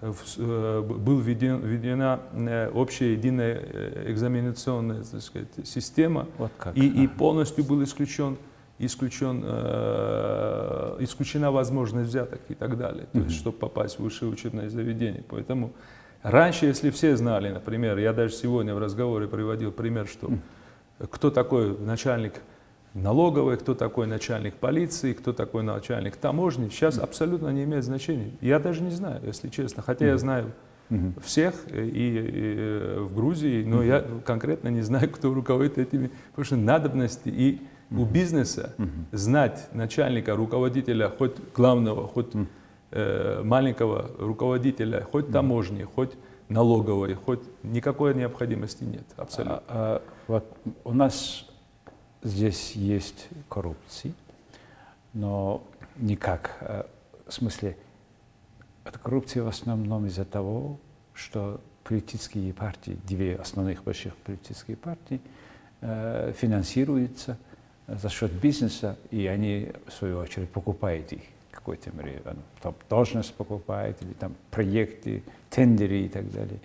э, 0.00 0.12
э, 0.38 0.80
был 0.80 1.18
введен, 1.20 1.60
введена 1.60 2.20
э, 2.32 2.70
общая 2.70 3.12
единая 3.12 3.60
э, 3.60 4.04
экзаменационная 4.12 5.02
так 5.02 5.20
сказать, 5.20 5.48
система, 5.64 6.26
Вот 6.38 6.52
как. 6.56 6.76
и, 6.76 6.86
и 7.04 7.06
полностью 7.06 7.64
был 7.64 7.82
исключен, 7.82 8.38
исключен, 8.84 9.42
э, 9.44 10.96
исключена 11.00 11.50
возможность 11.50 12.08
взяток 12.08 12.40
и 12.48 12.54
так 12.54 12.76
далее, 12.76 13.06
то 13.12 13.18
есть, 13.18 13.36
чтобы 13.36 13.58
попасть 13.58 13.98
в 13.98 14.02
высшее 14.02 14.30
учебное 14.30 14.68
заведение. 14.68 15.24
Поэтому 15.28 15.72
раньше, 16.22 16.66
если 16.66 16.90
все 16.90 17.16
знали, 17.16 17.50
например, 17.50 17.98
я 17.98 18.12
даже 18.12 18.34
сегодня 18.34 18.74
в 18.74 18.78
разговоре 18.78 19.28
приводил 19.28 19.72
пример, 19.72 20.06
что 20.06 20.30
кто 21.10 21.30
такой 21.30 21.78
начальник 21.78 22.34
налоговой, 22.94 23.56
кто 23.56 23.74
такой 23.74 24.06
начальник 24.06 24.54
полиции, 24.54 25.12
кто 25.12 25.32
такой 25.32 25.62
начальник 25.62 26.16
таможни, 26.16 26.68
сейчас 26.68 26.98
абсолютно 26.98 27.48
не 27.48 27.64
имеет 27.64 27.84
значения. 27.84 28.30
Я 28.40 28.58
даже 28.58 28.82
не 28.82 28.90
знаю, 28.90 29.20
если 29.24 29.48
честно, 29.48 29.82
хотя 29.82 30.06
я 30.06 30.18
знаю 30.18 30.52
всех 31.22 31.54
э, 31.68 31.86
и, 31.86 31.88
и, 31.88 32.54
э, 32.58 32.98
в 33.00 33.14
Грузии, 33.14 33.64
но 33.64 33.82
я 33.82 34.04
конкретно 34.24 34.68
не 34.68 34.82
знаю, 34.82 35.08
кто 35.10 35.32
руководит 35.32 35.78
этими, 35.78 36.10
потому 36.30 36.44
что 36.44 36.56
надобности 36.56 37.28
и 37.28 37.62
у 37.96 38.04
бизнеса 38.04 38.74
знать 39.12 39.68
начальника, 39.72 40.34
руководителя, 40.34 41.08
хоть 41.08 41.36
главного, 41.54 42.06
хоть 42.08 42.32
э, 42.90 43.42
маленького 43.44 44.10
руководителя, 44.18 45.06
хоть 45.10 45.30
таможни, 45.30 45.84
хоть 45.84 46.12
налоговой, 46.48 47.14
хоть 47.14 47.42
никакой 47.62 48.14
необходимости 48.14 48.84
нет, 48.84 49.04
абсолютно. 49.16 49.58
А, 49.58 49.62
а, 49.68 50.02
вот 50.28 50.56
у 50.84 50.92
нас 50.92 51.46
здесь 52.22 52.72
есть 52.72 53.28
коррупция, 53.48 54.12
но 55.12 55.62
никак. 55.96 56.56
а, 56.60 56.86
В 57.26 57.32
смысле, 57.32 57.76
эта 58.84 58.98
коррупция 58.98 59.42
в 59.42 59.48
основном 59.48 60.06
из-за 60.06 60.24
того, 60.24 60.78
что 61.14 61.60
политические 61.84 62.52
партии, 62.52 62.98
две 63.06 63.36
основных 63.36 63.84
больших 63.84 64.14
политические 64.16 64.76
партии, 64.76 65.20
э, 65.80 66.32
финансируются 66.36 67.38
за 67.86 68.08
счет 68.08 68.32
бизнеса, 68.32 68.96
и 69.10 69.26
они, 69.26 69.72
в 69.86 69.92
свою 69.92 70.18
очередь, 70.18 70.50
покупают 70.50 71.12
их 71.12 71.22
какой-то 71.62 71.90
мере. 71.92 72.20
Там 72.60 72.74
должность 72.90 73.32
покупает, 73.34 74.02
или 74.02 74.12
там 74.14 74.34
проекты, 74.50 75.22
тендеры 75.48 76.00
и 76.00 76.08
так 76.08 76.30
далее. 76.32 76.58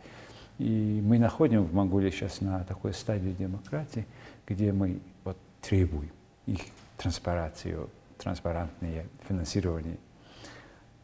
И 0.58 1.02
мы 1.04 1.20
находим 1.20 1.64
в 1.64 1.74
Монголии 1.74 2.10
сейчас 2.10 2.42
на 2.42 2.64
такой 2.64 2.94
стадии 2.94 3.30
демократии, 3.30 4.06
где 4.48 4.72
мы 4.74 5.00
вот 5.24 5.38
требуем 5.62 6.10
их 6.48 6.62
транспарацию, 6.98 7.90
транспарантное 8.18 9.06
финансирование. 9.28 9.98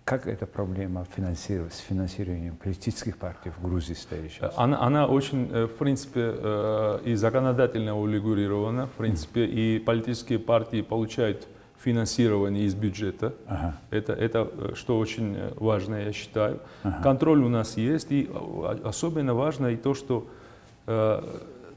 Как 0.05 0.27
эта 0.27 0.45
проблема 0.45 1.05
финансиров- 1.15 1.73
с 1.73 1.77
финансированием 1.79 2.57
политических 2.57 3.17
партий 3.17 3.51
в 3.51 3.61
Грузии 3.63 3.93
стоит 3.93 4.31
сейчас? 4.31 4.53
Она, 4.57 4.81
она 4.81 5.07
очень, 5.07 5.49
э, 5.49 5.65
в 5.65 5.77
принципе, 5.77 6.33
э, 6.35 6.99
и 7.05 7.15
законодательно 7.15 7.97
урегулирована. 7.97 8.87
В 8.87 8.91
принципе, 8.91 9.45
и 9.45 9.79
политические 9.79 10.39
партии 10.39 10.81
получают 10.81 11.47
финансирование 11.79 12.65
из 12.65 12.75
бюджета. 12.75 13.33
Ага. 13.47 13.77
Это, 13.91 14.11
это 14.11 14.49
э, 14.51 14.71
что 14.75 14.97
очень 14.99 15.35
э, 15.37 15.53
важно, 15.55 15.95
я 15.95 16.11
считаю. 16.11 16.59
Контроль 17.01 17.41
у 17.41 17.49
нас 17.49 17.77
есть, 17.77 18.11
и 18.11 18.29
э, 18.29 18.77
особенно 18.83 19.33
важно 19.33 19.67
и 19.67 19.77
то, 19.77 19.93
что, 19.93 20.27
э, 20.85 21.23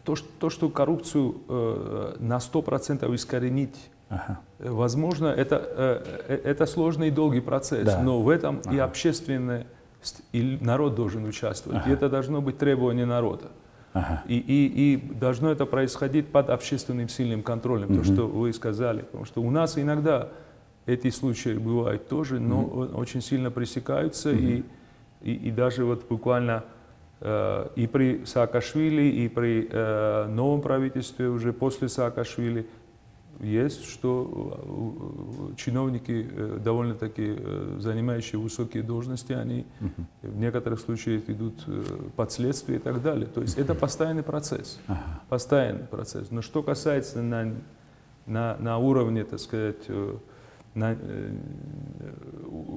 то, 0.04 0.16
что, 0.16 0.28
то, 0.40 0.50
что 0.50 0.68
коррупцию 0.68 1.36
э, 1.48 2.16
на 2.18 2.38
100% 2.38 3.14
искоренить 3.14 3.76
Ага. 4.08 4.38
Э, 4.58 4.70
Возможно, 4.70 5.26
это, 5.26 5.56
э, 5.56 6.02
э, 6.28 6.40
это 6.44 6.66
сложный 6.66 7.08
и 7.08 7.10
долгий 7.10 7.40
процесс, 7.40 7.84
Да. 7.84 8.02
но 8.02 8.22
в 8.22 8.28
этом 8.28 8.60
и 8.72 8.76
Ага. 8.78 8.84
общественное, 8.84 9.66
ст- 10.02 10.22
и 10.32 10.58
народ 10.60 10.94
должен 10.94 11.24
участвовать. 11.24 11.86
И 11.86 11.90
это 11.90 12.08
должно 12.08 12.40
быть 12.40 12.58
требование 12.58 13.06
народа. 13.06 13.46
Ага. 13.92 14.22
И, 14.28 14.36
и, 14.38 14.94
и 14.94 14.96
должно 15.14 15.50
это 15.50 15.66
происходить 15.66 16.28
под 16.28 16.50
общественным 16.50 17.08
сильным 17.08 17.42
контролем, 17.42 17.96
то, 17.96 18.04
что 18.04 18.26
вы 18.28 18.52
сказали. 18.52 19.00
Потому 19.02 19.24
что 19.24 19.42
у 19.42 19.50
нас 19.50 19.78
иногда 19.78 20.28
эти 20.86 21.10
случаи 21.10 21.54
бывают 21.56 22.06
тоже, 22.08 22.38
но 22.38 22.60
о- 22.60 22.96
очень 22.96 23.22
сильно 23.22 23.50
пресекаются. 23.50 24.30
И, 24.30 24.62
и, 25.22 25.32
и 25.34 25.50
даже 25.50 25.84
вот 25.84 26.06
буквально 26.08 26.62
э, 27.20 27.68
и 27.74 27.86
при 27.86 28.24
Саакашвили, 28.24 29.02
и 29.02 29.28
при 29.28 29.66
э, 29.68 30.26
новом 30.28 30.60
правительстве 30.60 31.28
уже 31.28 31.52
после 31.52 31.88
Саакашвили 31.88 32.66
есть, 33.40 33.84
что 33.84 35.50
э, 35.50 35.56
чиновники, 35.56 36.28
э, 36.30 36.58
довольно-таки 36.62 37.36
э, 37.38 37.76
занимающие 37.78 38.40
высокие 38.40 38.82
должности, 38.82 39.32
они 39.32 39.66
в 40.22 40.38
некоторых 40.38 40.80
случаях 40.80 41.28
идут 41.28 41.64
под 42.16 42.32
следствие 42.32 42.78
и 42.78 42.82
так 42.82 43.02
далее. 43.02 43.26
То 43.26 43.42
есть 43.42 43.58
это 43.58 43.74
постоянный 43.74 44.22
процесс. 44.22 44.80
Постоянный 45.28 45.84
процесс. 45.84 46.30
Но 46.30 46.42
что 46.42 46.62
касается 46.62 47.22
на, 47.22 47.54
на, 48.26 48.56
на 48.58 48.78
уровне, 48.78 49.24
так 49.24 49.40
сказать, 49.40 49.88
на 50.74 50.94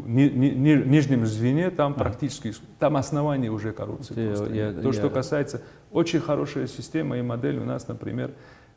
ни- 0.06 0.30
ни- 0.30 0.50
ни- 0.50 0.88
нижнем 0.88 1.26
звене, 1.26 1.70
там 1.70 1.94
практически, 1.94 2.54
там 2.80 2.98
основание 2.98 3.52
уже 3.52 3.72
коррупции. 3.74 4.54
Я- 4.56 4.70
я-. 4.70 4.82
То, 4.82 4.92
что 4.94 5.08
я- 5.08 5.10
касается 5.10 5.62
Очень 5.92 6.20
хорошая 6.20 6.68
система 6.68 7.18
и 7.18 7.22
модель 7.24 7.58
у 7.58 7.66
нас, 7.66 7.88
например, 7.88 8.32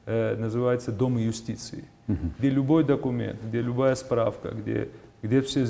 называется 0.07 0.93
Дом 0.93 1.17
юстиции, 1.19 1.85
где 2.39 2.51
любой 2.51 2.85
документ, 2.85 3.41
где 3.45 3.61
любая 3.61 3.95
справка, 3.95 4.51
где, 4.51 4.89
где 5.23 5.41
все, 5.43 5.67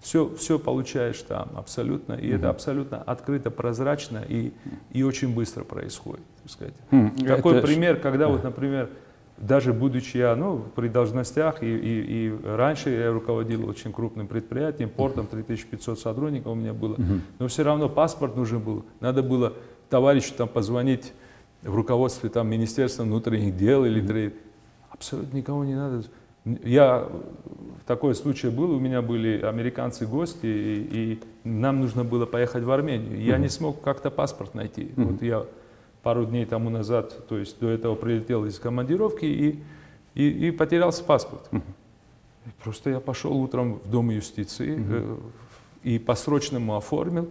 все, 0.00 0.34
все 0.36 0.58
получаешь 0.58 1.20
там 1.22 1.50
абсолютно, 1.56 2.14
и 2.14 2.28
это 2.28 2.50
абсолютно 2.50 3.02
открыто, 3.02 3.50
прозрачно 3.50 4.22
и, 4.28 4.52
и 4.92 5.02
очень 5.02 5.34
быстро 5.34 5.64
происходит. 5.64 6.24
так 6.42 6.50
сказать. 6.52 6.74
М, 6.90 7.14
Такой 7.16 7.56
это 7.56 7.66
пример, 7.66 7.96
когда 7.96 8.28
вот, 8.28 8.44
например, 8.44 8.90
даже 9.38 9.72
будучи 9.72 10.18
я 10.18 10.36
ну, 10.36 10.62
при 10.76 10.88
должностях, 10.88 11.62
и, 11.62 11.66
и, 11.66 12.26
и 12.28 12.34
раньше 12.44 12.90
я 12.90 13.10
руководил 13.10 13.66
очень 13.66 13.90
крупным 13.92 14.26
предприятием, 14.28 14.90
портом, 14.90 15.26
3500 15.26 15.98
сотрудников 15.98 16.52
у 16.52 16.54
меня 16.54 16.74
было, 16.74 16.96
но 17.38 17.48
все 17.48 17.62
равно 17.62 17.88
паспорт 17.88 18.36
нужен 18.36 18.60
был. 18.60 18.84
Надо 19.00 19.22
было 19.22 19.54
товарищу 19.88 20.34
там 20.36 20.46
позвонить 20.48 21.12
в 21.62 21.74
руководстве 21.74 22.30
там, 22.30 22.48
Министерства 22.48 23.02
внутренних 23.04 23.56
дел 23.56 23.84
или 23.84 24.00
тре- 24.06 24.32
абсолютно 24.90 25.36
никого 25.36 25.64
не 25.64 25.74
надо. 25.74 26.04
Я 26.64 27.06
такой 27.86 28.14
случай 28.14 28.48
был, 28.48 28.70
у 28.70 28.78
меня 28.80 29.02
были 29.02 29.40
американцы 29.42 30.06
гости, 30.06 30.46
и, 30.46 30.88
и 31.12 31.20
нам 31.44 31.80
нужно 31.80 32.02
было 32.02 32.24
поехать 32.24 32.62
в 32.64 32.70
Армению. 32.70 33.20
Я 33.22 33.36
не 33.38 33.48
смог 33.48 33.82
как-то 33.82 34.10
паспорт 34.10 34.54
найти. 34.54 34.90
Вот 34.96 35.22
я 35.22 35.44
пару 36.02 36.24
дней 36.24 36.46
тому 36.46 36.70
назад, 36.70 37.26
то 37.28 37.36
есть 37.36 37.60
до 37.60 37.68
этого 37.68 37.94
прилетел 37.94 38.46
из 38.46 38.58
командировки 38.58 39.26
и, 39.26 39.62
и, 40.14 40.48
и 40.48 40.50
потерялся 40.50 41.04
паспорт. 41.04 41.50
Просто 42.64 42.88
я 42.90 43.00
пошел 43.00 43.36
утром 43.36 43.74
в 43.84 43.90
Дом 43.90 44.08
юстиции 44.08 44.76
э, 44.78 45.16
и 45.82 45.98
по-срочному 45.98 46.74
оформил. 46.76 47.28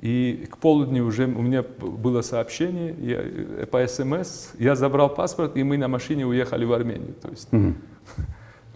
И 0.00 0.46
к 0.50 0.58
полудню 0.58 1.04
уже 1.04 1.24
у 1.24 1.42
меня 1.42 1.62
было 1.62 2.20
сообщение 2.22 2.94
я, 3.00 3.20
э, 3.22 3.66
по 3.66 3.86
СМС, 3.86 4.50
я 4.58 4.74
забрал 4.74 5.14
паспорт, 5.14 5.56
и 5.56 5.62
мы 5.62 5.78
на 5.78 5.88
машине 5.88 6.26
уехали 6.26 6.64
в 6.64 6.72
Армению. 6.72 7.14
То 7.14 7.28
есть, 7.28 7.48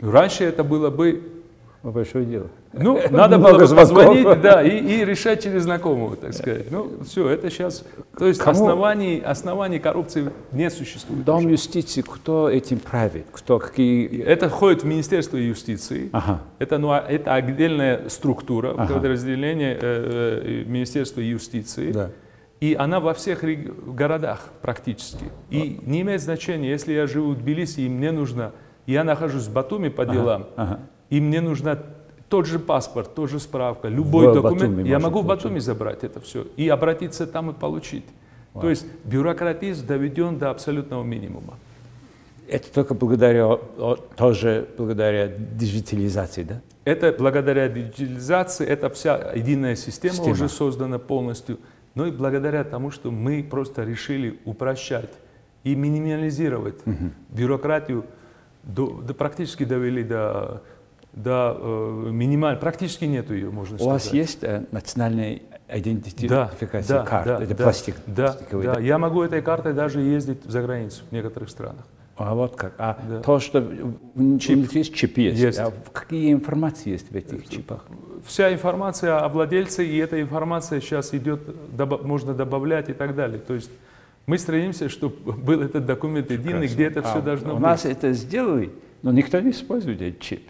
раньше 0.01 0.45
это 0.45 0.65
было 0.65 0.91
бы 0.91 1.38
Большое 1.83 2.25
дело. 2.25 2.49
ну, 2.73 3.01
надо 3.11 3.39
было 3.39 3.57
позвонить, 3.59 4.41
да, 4.41 4.63
и, 4.63 4.79
и 4.79 5.05
решать 5.05 5.45
через 5.45 5.63
знакомого, 5.63 6.17
так 6.17 6.35
сказать. 6.35 6.71
Ну, 6.71 6.91
все, 7.05 7.29
это 7.29 7.51
сейчас, 7.51 7.85
то 8.19 8.27
есть 8.27 8.41
Кому- 8.41 8.51
оснований, 8.65 9.23
оснований 9.25 9.79
коррупции 9.79 10.31
не 10.51 10.71
существует. 10.71 11.25
Дом 11.25 11.39
уже. 11.39 11.51
юстиции, 11.51 12.03
кто 12.03 12.51
этим 12.51 12.81
правит? 12.81 13.27
Кто 13.31 13.61
какие... 13.61 14.23
Это 14.23 14.49
входит 14.49 14.83
в 14.83 14.87
Министерство 14.87 15.37
юстиции. 15.37 16.11
Ага. 16.13 16.41
Это, 16.59 16.79
ну, 16.79 16.91
а- 16.91 17.05
это 17.09 17.35
отдельная 17.35 18.09
структура, 18.09 18.75
Ага. 18.77 18.95
подразделение 18.95 19.75
э, 19.81 19.81
э, 19.81 20.65
Министерства 20.67 21.21
юстиции. 21.21 21.93
Да. 21.93 22.11
И 22.61 22.75
она 22.75 22.99
во 22.99 23.15
всех 23.15 23.45
городах 23.87 24.49
практически. 24.63 25.27
И 25.49 25.79
не 25.87 26.01
имеет 26.01 26.21
значения, 26.21 26.71
если 26.71 26.93
я 26.93 27.07
живу 27.07 27.31
в 27.31 27.39
Тбилиси, 27.39 27.83
и 27.83 27.89
мне 27.89 28.11
нужно, 28.11 28.51
я 28.87 29.05
нахожусь 29.05 29.45
в 29.47 29.53
Батуми 29.53 29.91
по 29.91 30.05
делам, 30.05 30.47
ага. 30.57 30.81
И 31.11 31.21
мне 31.21 31.41
нужна 31.41 31.79
тот 32.29 32.47
же 32.47 32.59
паспорт, 32.59 33.15
тот 33.15 33.31
же 33.31 33.41
справка, 33.41 33.89
любой 33.89 34.29
В 34.29 34.35
документ, 34.35 34.61
Батуми 34.61 34.89
я 34.89 34.99
могу 34.99 35.21
в 35.21 35.27
получить. 35.27 35.45
Батуми 35.45 35.59
забрать 35.61 36.05
это 36.05 36.21
все 36.21 36.47
и 36.57 36.69
обратиться 36.69 37.27
там 37.27 37.51
и 37.51 37.53
получить. 37.55 38.05
То 38.61 38.69
есть 38.69 38.87
бюрократизм 39.05 39.87
доведен 39.87 40.39
до 40.39 40.51
абсолютного 40.51 41.05
минимума. 41.05 41.55
Это 42.49 42.73
только 42.73 42.95
благодаря, 42.95 43.59
тоже 44.17 44.67
благодаря 44.77 45.29
диджитализации, 45.29 46.43
да? 46.45 46.61
Это 46.85 47.15
благодаря 47.17 47.69
диджитализации, 47.69 48.67
это 48.67 48.89
вся 48.89 49.33
единая 49.35 49.77
система, 49.77 50.15
Система. 50.15 50.33
уже 50.33 50.49
создана 50.49 50.99
полностью, 50.99 51.59
но 51.95 52.07
и 52.07 52.11
благодаря 52.11 52.65
тому, 52.65 52.91
что 52.91 53.11
мы 53.11 53.43
просто 53.49 53.85
решили 53.85 54.39
упрощать 54.47 55.11
и 55.63 55.75
минимализировать 55.75 56.77
бюрократию, 57.29 58.05
до, 58.65 58.87
до- 59.03 59.15
практически 59.15 59.65
довели 59.65 60.03
до, 60.03 60.63
до 61.23 61.57
э, 61.61 62.09
минималь, 62.11 62.57
практически 62.59 63.05
нету 63.05 63.35
ее, 63.35 63.51
можно 63.51 63.75
У 63.77 63.79
сказать. 63.79 63.93
вас 64.05 64.13
есть 64.13 64.39
э, 64.45 64.65
национальная 64.71 65.41
да, 65.69 65.79
идентификация 65.79 66.99
да, 66.99 67.05
карт? 67.05 67.27
да, 67.27 67.43
это 67.43 67.55
да, 67.55 67.65
пластик, 67.65 67.97
да, 68.07 68.27
пластиковый, 68.29 68.67
да. 68.67 68.75
да? 68.75 68.81
Я 68.81 68.99
могу 68.99 69.23
этой 69.23 69.43
картой 69.43 69.73
даже 69.75 70.01
ездить 70.01 70.43
за 70.45 70.63
границу 70.63 71.03
в 71.09 71.13
некоторых 71.13 71.51
странах. 71.51 71.87
А 72.17 72.35
вот 72.35 72.57
как? 72.57 72.73
А 72.79 72.99
Да. 73.09 73.21
то, 73.21 73.39
что 73.39 73.61
Чип. 73.61 73.77
внутри 74.15 74.79
есть 74.81 74.95
чип 74.95 75.19
есть. 75.19 75.39
Есть. 75.41 75.59
А 75.59 75.73
какие 75.93 76.33
информации 76.33 76.91
есть 76.91 77.11
в 77.13 77.15
этих 77.15 77.49
чипах? 77.49 77.85
Вся 78.27 78.53
информация 78.53 79.19
о 79.19 79.29
владельце, 79.29 79.85
и 79.87 79.97
эта 79.99 80.21
информация 80.21 80.81
сейчас 80.81 81.15
идет, 81.15 81.41
добав- 81.77 82.03
можно 82.05 82.35
добавлять 82.35 82.89
и 82.89 82.93
так 82.93 83.15
далее. 83.15 83.39
То 83.39 83.55
есть 83.55 83.71
мы 84.27 84.37
стремимся, 84.39 84.89
чтобы 84.89 85.33
был 85.33 85.61
этот 85.63 85.87
документ 85.87 86.31
единый, 86.33 86.67
где 86.67 86.87
это 86.87 87.03
все 87.03 87.19
А, 87.19 87.23
должно 87.23 87.51
У 87.53 87.55
быть. 87.55 87.63
нас 87.63 87.85
это 87.85 88.13
сделали, 88.13 88.73
но 89.03 89.13
никто 89.13 89.39
не 89.41 89.51
использует 89.53 90.03
этот 90.03 90.21
чип. 90.21 90.43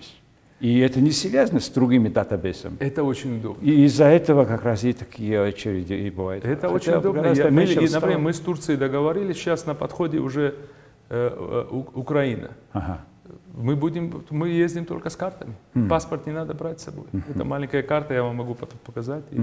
И 0.61 0.81
это 0.81 1.01
не 1.01 1.13
связано 1.13 1.61
с 1.61 1.69
другими 1.69 2.09
датабейсами. 2.09 2.77
Это 2.81 3.05
очень 3.05 3.37
удобно. 3.39 3.65
И 3.65 3.85
из-за 3.85 4.05
этого 4.07 4.45
как 4.45 4.65
раз 4.65 4.83
и 4.85 4.93
такие 4.93 5.41
очереди 5.41 5.93
и 5.95 6.11
бывают. 6.11 6.45
Это 6.45 6.63
Хотя 6.69 6.69
очень 6.75 6.93
удобно. 6.95 7.33
Я- 7.33 7.51
мы, 7.51 7.65
и, 7.65 7.89
например, 7.89 8.19
мы 8.19 8.33
с 8.33 8.41
Турцией 8.41 8.77
договорились, 8.77 9.37
сейчас 9.37 9.67
на 9.67 9.75
подходе 9.75 10.19
уже 10.19 10.55
э, 11.11 11.65
э, 11.71 11.75
У- 11.75 12.01
Украина. 12.01 12.51
Ага. 12.73 12.99
Мы, 13.57 13.77
будем, 13.77 14.23
мы 14.31 14.49
ездим 14.51 14.85
только 14.85 15.11
с 15.11 15.17
картами. 15.17 15.55
Паспорт 15.89 16.27
не 16.27 16.33
надо 16.33 16.55
брать 16.55 16.81
с 16.81 16.85
собой. 16.85 17.07
Это 17.35 17.45
маленькая 17.45 17.83
карта, 17.83 18.15
я 18.15 18.23
вам 18.23 18.37
могу 18.37 18.55
потом 18.55 18.79
показать. 18.85 19.25
И- 19.31 19.41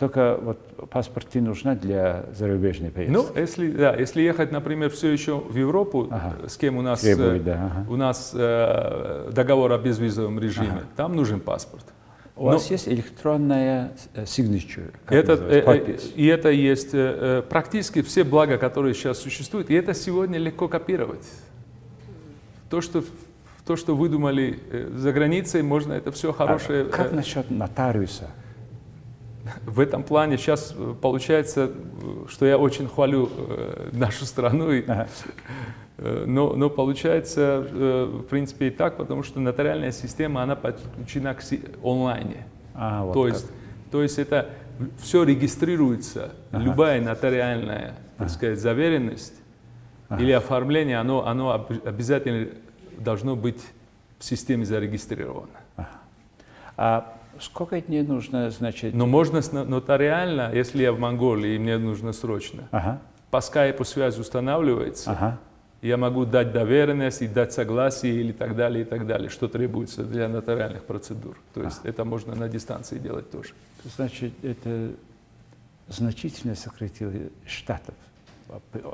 Только 0.00 0.38
вот 0.40 0.88
паспорт 0.88 1.34
не 1.34 1.42
нужна 1.42 1.74
для 1.74 2.24
зарубежной 2.34 2.90
поездки. 2.90 3.12
Ну, 3.14 3.26
если, 3.38 3.70
да, 3.70 3.94
если 3.94 4.22
ехать, 4.22 4.50
например, 4.50 4.88
все 4.88 5.08
еще 5.10 5.36
в 5.38 5.54
Европу, 5.54 6.08
Ага. 6.10 6.36
э, 6.42 6.48
с 6.48 6.56
кем 6.56 6.78
у 6.78 6.82
нас, 6.82 7.00
Требует, 7.02 7.42
э, 7.42 7.44
да, 7.44 7.54
ага. 7.66 7.86
у 7.92 7.96
нас 7.96 8.32
э, 8.34 9.30
договор 9.30 9.72
о 9.72 9.78
безвизовом 9.78 10.40
режиме, 10.40 10.84
там 10.96 11.14
нужен 11.14 11.38
паспорт. 11.38 11.84
У 12.34 12.46
вас 12.46 12.70
есть 12.70 12.88
электронная 12.88 13.92
э, 14.14 14.22
signature, 14.24 14.94
Это, 15.10 15.34
э, 15.34 15.58
э, 15.58 15.62
подпись. 15.62 16.12
и 16.16 16.26
это 16.26 16.48
есть 16.48 16.94
э, 16.94 17.40
э, 17.40 17.42
практически 17.46 18.00
все 18.00 18.24
блага, 18.24 18.56
которые 18.56 18.94
сейчас 18.94 19.18
существуют, 19.18 19.68
и 19.68 19.74
это 19.74 19.92
сегодня 19.92 20.38
легко 20.38 20.66
копировать. 20.66 21.28
То, 22.70 22.80
что, 22.80 23.04
то, 23.66 23.76
что 23.76 23.94
выдумали 23.94 24.60
э, 24.70 24.90
за 24.96 25.12
границей, 25.12 25.60
можно 25.60 25.92
это 25.92 26.10
все 26.10 26.32
хорошее. 26.32 26.84
А 26.84 26.88
как 26.88 27.12
э, 27.12 27.16
насчет 27.16 27.50
нотариуса? 27.50 28.30
В 29.66 29.80
этом 29.80 30.02
плане 30.02 30.36
сейчас 30.38 30.74
э, 30.76 30.94
получается, 31.00 31.70
что 32.28 32.46
я 32.46 32.58
очень 32.58 32.88
хвалю 32.88 33.30
э, 33.36 33.90
нашу 33.92 34.24
страну, 34.24 34.70
и, 34.72 34.82
Ага. 34.86 35.08
э, 35.98 36.24
но, 36.26 36.54
но 36.54 36.70
получается, 36.70 37.66
в 37.70 38.22
принципе, 38.24 38.68
и 38.68 38.70
так, 38.70 38.96
потому 38.96 39.22
что 39.22 39.40
нотариальная 39.40 39.92
система, 39.92 40.42
она 40.42 40.56
подключена 40.56 41.34
к 41.34 41.42
онлайне. 41.82 42.46
А, 42.74 43.04
вот 43.04 43.12
то, 43.14 43.24
как. 43.24 43.32
есть, 43.32 43.50
то 43.90 44.02
есть 44.02 44.18
это 44.18 44.50
все 44.98 45.24
регистрируется, 45.24 46.32
любая 46.52 47.00
нотариальная, 47.00 47.94
так 48.16 48.30
сказать, 48.30 48.58
заверенность 48.58 49.34
или 50.18 50.32
оформление, 50.32 50.98
оно, 50.98 51.26
оно 51.26 51.52
об- 51.52 51.86
обязательно 51.86 52.48
должно 52.98 53.36
быть 53.36 53.60
в 54.18 54.24
системе 54.24 54.64
зарегистрировано. 54.64 55.48
А 56.76 57.14
сколько 57.40 57.80
дней 57.80 58.02
нужно, 58.02 58.50
значит? 58.50 58.94
Но 58.94 59.06
можно 59.06 59.40
но- 59.52 59.64
нотариально, 59.64 60.50
если 60.52 60.82
я 60.82 60.92
в 60.92 60.98
Монголии 60.98 61.54
и 61.54 61.58
мне 61.58 61.78
нужно 61.78 62.12
срочно, 62.12 62.68
Ага, 62.70 63.00
по 63.30 63.40
скайпу 63.40 63.84
связь 63.84 64.18
устанавливается, 64.18 65.10
ага. 65.12 65.38
я 65.82 65.96
могу 65.96 66.24
дать 66.26 66.52
доверенность 66.52 67.22
и 67.22 67.28
дать 67.28 67.52
согласие 67.52 68.14
или 68.14 68.32
так 68.32 68.56
далее, 68.56 68.82
и 68.82 68.84
так 68.84 69.06
далее, 69.06 69.28
что 69.28 69.48
требуется 69.48 70.04
для 70.04 70.28
нотариальных 70.28 70.84
процедур. 70.84 71.36
То 71.54 71.62
есть 71.62 71.80
это 71.84 72.04
можно 72.04 72.34
на 72.34 72.48
дистанции 72.48 72.98
делать 72.98 73.30
тоже. 73.30 73.50
Значит, 73.96 74.32
это 74.42 74.90
значительно 75.88 76.54
сократило 76.54 77.12
штатов 77.46 77.94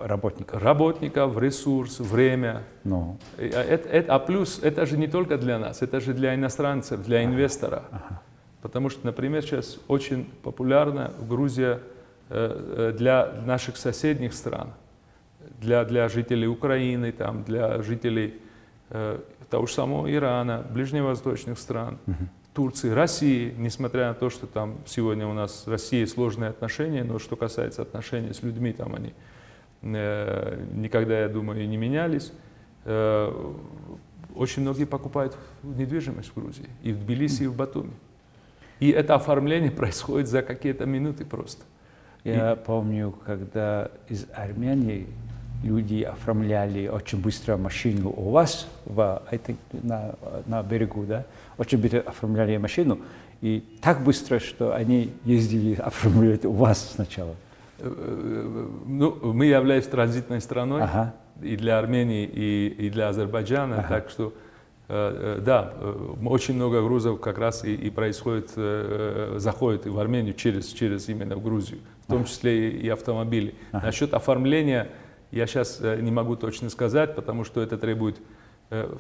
работников. 0.02 0.62
Работников, 0.62 1.38
ресурс, 1.38 1.98
время. 2.00 2.62
Ну, 2.84 3.16
И, 3.38 3.50
а, 3.54 3.62
это- 3.62 3.88
это- 3.88 4.14
а 4.14 4.18
плюс 4.18 4.60
это 4.62 4.84
же 4.84 4.98
не 4.98 5.06
только 5.08 5.38
для 5.38 5.58
нас, 5.58 5.80
это 5.80 5.98
же 6.00 6.12
для 6.12 6.34
иностранцев, 6.34 7.02
для 7.02 7.24
инвестора. 7.24 7.84
Потому 8.66 8.88
что, 8.88 9.06
например, 9.06 9.42
сейчас 9.42 9.78
очень 9.86 10.24
популярна 10.42 11.12
Грузия 11.20 11.78
э, 12.30 12.90
э, 12.90 12.98
для 12.98 13.32
наших 13.46 13.76
соседних 13.76 14.34
стран, 14.34 14.72
для, 15.60 15.84
для 15.84 16.08
жителей 16.08 16.48
Украины, 16.48 17.12
там, 17.12 17.44
для 17.44 17.80
жителей 17.82 18.34
э, 18.90 19.20
того 19.50 19.66
же 19.66 19.72
самого 19.72 20.12
Ирана, 20.12 20.66
ближневосточных 20.68 21.60
стран, 21.60 22.00
Турции, 22.54 22.90
России, 22.90 23.54
несмотря 23.56 24.08
на 24.08 24.14
то, 24.14 24.30
что 24.30 24.48
там 24.48 24.78
сегодня 24.84 25.28
у 25.28 25.32
нас 25.32 25.62
с 25.62 25.68
Россией 25.68 26.06
сложные 26.06 26.50
отношения, 26.50 27.04
но 27.04 27.20
что 27.20 27.36
касается 27.36 27.82
отношений 27.82 28.32
с 28.32 28.42
людьми, 28.42 28.72
там 28.72 28.96
они 28.96 29.14
э, 29.82 30.60
никогда, 30.74 31.20
я 31.20 31.28
думаю, 31.28 31.68
не 31.68 31.76
менялись. 31.76 32.32
Э, 32.84 33.32
очень 34.34 34.62
многие 34.62 34.86
покупают 34.86 35.38
недвижимость 35.62 36.30
в 36.30 36.34
Грузии, 36.34 36.68
и 36.82 36.90
в 36.90 36.98
Тбилиси, 36.98 37.44
и 37.44 37.46
в 37.46 37.54
Батуми. 37.54 37.92
И 38.80 38.90
это 38.90 39.14
оформление 39.14 39.70
происходит 39.82 40.28
за 40.28 40.42
какие-то 40.42 40.86
минуты 40.86 41.24
просто. 41.24 41.62
Я 42.24 42.56
помню, 42.56 43.14
когда 43.24 43.88
из 44.08 44.26
Армении 44.34 45.06
люди 45.62 46.02
оформляли 46.02 46.88
очень 46.88 47.20
быстро 47.20 47.56
машину 47.56 48.12
у 48.16 48.30
вас 48.30 48.66
в, 48.84 49.22
I 49.30 49.38
think, 49.38 49.56
на, 49.72 50.16
на 50.46 50.62
берегу, 50.64 51.04
да, 51.04 51.24
очень 51.56 51.78
быстро 51.78 52.00
оформляли 52.00 52.56
машину, 52.56 52.98
и 53.42 53.62
так 53.80 54.02
быстро, 54.02 54.40
что 54.40 54.74
они 54.74 55.12
ездили 55.24 55.74
оформлять 55.80 56.44
у 56.44 56.50
вас 56.52 56.94
сначала. 56.94 57.36
Э, 57.78 57.92
э, 57.94 58.68
Ну, 58.86 59.32
мы 59.32 59.46
являемся 59.46 59.90
транзитной 59.90 60.40
страной 60.40 60.82
Ага. 60.82 61.14
и 61.42 61.56
для 61.56 61.78
Армении, 61.78 62.24
и, 62.24 62.74
и 62.86 62.90
для 62.90 63.08
Азербайджана, 63.08 63.78
Ага. 63.78 63.88
так 63.88 64.10
что 64.10 64.32
да, 64.88 65.72
э, 65.74 66.14
очень 66.24 66.54
много 66.54 66.80
грузов 66.80 67.20
как 67.20 67.38
раз 67.38 67.64
и, 67.64 67.74
и 67.74 67.90
происходит, 67.90 68.52
э, 68.56 69.32
э, 69.34 69.38
заходит 69.38 69.86
в 69.86 69.98
Армению 69.98 70.34
через, 70.34 70.68
через 70.68 71.08
именно 71.08 71.34
в 71.34 71.42
Грузию, 71.42 71.80
в 72.04 72.06
том 72.06 72.24
числе 72.24 72.70
и, 72.70 72.86
и 72.86 72.88
автомобили. 72.88 73.56
Ага. 73.72 73.86
Насчет 73.86 74.14
оформления 74.14 74.90
я 75.32 75.48
сейчас 75.48 75.80
не 75.80 76.12
могу 76.12 76.36
точно 76.36 76.70
сказать, 76.70 77.16
потому 77.16 77.42
что 77.42 77.60
это 77.60 77.76
требует 77.78 78.18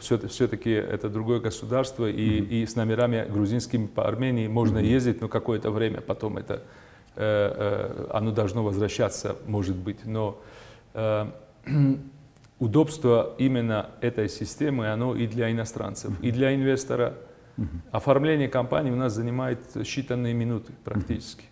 все, 0.00 0.18
все-таки 0.28 0.70
это 0.70 1.08
другое 1.08 1.38
государство, 1.38 2.10
и, 2.10 2.62
и 2.62 2.66
с 2.66 2.74
номерами 2.74 3.24
грузинскими 3.28 3.86
по 3.86 4.08
Армении 4.08 4.48
можно 4.48 4.78
ездить, 4.78 5.20
но 5.20 5.28
какое-то 5.28 5.70
время 5.70 6.00
потом 6.00 6.36
это 6.36 6.62
э, 7.14 7.22
э, 7.22 8.06
оно 8.12 8.32
должно 8.32 8.64
возвращаться, 8.64 9.36
может 9.46 9.76
быть. 9.76 10.04
Но 10.04 10.40
э, 10.94 11.26
удобство 12.58 13.34
именно 13.38 13.90
этой 14.00 14.28
системы, 14.28 14.88
оно 14.88 15.14
и 15.14 15.26
для 15.26 15.50
иностранцев, 15.50 16.12
и 16.22 16.30
для 16.30 16.54
инвестора. 16.54 17.14
Оформление 17.90 18.48
компании 18.48 18.90
у 18.90 18.96
нас 18.96 19.14
занимает 19.14 19.60
считанные 19.76 20.34
минуты 20.34 20.72
практически. 20.84 21.44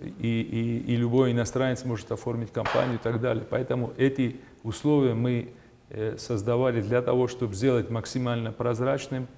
И, 0.00 0.40
и, 0.40 0.92
и 0.92 0.96
любой 0.96 1.32
иностранец 1.32 1.84
может 1.84 2.10
оформить 2.12 2.52
компанию 2.52 2.96
и 2.96 2.98
так 2.98 3.20
далее. 3.20 3.46
Поэтому 3.48 3.94
эти 3.96 4.36
условия 4.62 5.14
мы 5.14 5.50
э, 5.88 6.16
создавали 6.18 6.82
для 6.82 7.00
того, 7.00 7.28
чтобы 7.28 7.54
сделать 7.54 7.90
максимально 7.90 8.52
прозрачным 8.52 9.28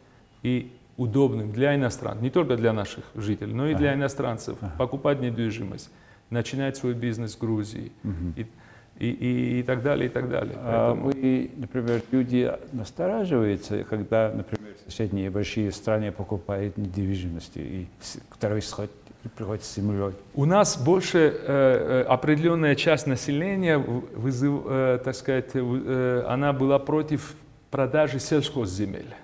и 0.42 0.72
удобным 0.96 1.52
для 1.52 1.76
иностранцев, 1.76 2.22
не 2.22 2.30
только 2.30 2.56
для 2.56 2.72
наших 2.72 3.04
жителей, 3.14 3.52
но 3.52 3.68
и 3.68 3.74
для 3.74 3.94
иностранцев, 3.94 4.58
покупать 4.78 5.20
недвижимость, 5.20 5.90
начинать 6.30 6.76
свой 6.76 6.94
бизнес 6.94 7.36
в 7.36 7.40
Грузии 7.40 7.92
и, 8.36 8.46
и, 8.98 9.08
и, 9.10 9.60
и 9.60 9.62
так 9.62 9.82
далее, 9.82 10.06
и 10.06 10.08
так 10.08 10.28
далее. 10.28 10.54
А 10.56 10.94
Поэтому- 10.94 11.10
вы, 11.10 11.50
например, 11.56 12.02
люди 12.10 12.52
настораживаются, 12.72 13.84
когда, 13.84 14.32
например, 14.34 14.74
соседние 14.84 15.30
большие 15.30 15.70
страны 15.72 16.12
покупают 16.12 16.76
недвижимость, 16.76 17.56
и 17.56 17.88
второй 18.30 18.62
сход 18.62 18.90
приходит 19.36 19.64
с 19.64 19.74
землей. 19.74 20.12
У 20.34 20.44
нас 20.44 20.76
больше 20.76 21.18
э, 21.18 21.32
э, 21.46 22.02
определенная 22.02 22.74
часть 22.76 23.06
населения, 23.06 23.78
вызыв, 23.78 24.62
э, 24.66 25.00
так 25.04 25.14
сказать, 25.14 25.50
э, 25.54 26.24
она 26.28 26.52
была 26.52 26.78
против 26.78 27.34
продажи 27.70 28.20
сельхозземель. 28.20 29.14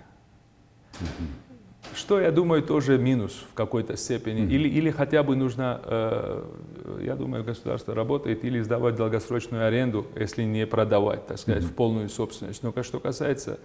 Что, 1.94 2.20
я 2.20 2.31
думаю, 2.31 2.62
тоже 2.62 2.98
минус 2.98 3.44
в 3.50 3.55
какой-то 3.55 3.96
степени. 3.96 4.50
Или, 4.50 4.68
или 4.68 4.90
хотя 4.90 5.22
бы 5.22 5.37
нужно, 5.37 5.81
э, 5.85 6.44
я 7.02 7.16
думаю, 7.16 7.44
государство 7.44 7.94
работает, 7.94 8.44
или 8.44 8.61
сдавать 8.61 8.96
долгосрочную 8.96 9.66
аренду, 9.66 10.07
если 10.16 10.42
не 10.44 10.66
продавать, 10.66 11.26
так 11.26 11.38
сказать, 11.38 11.64
в 11.64 11.72
полную 11.72 12.09
собственность. 12.09 12.62
Но 12.62 12.72
что 12.83 13.00
касается 13.00 13.59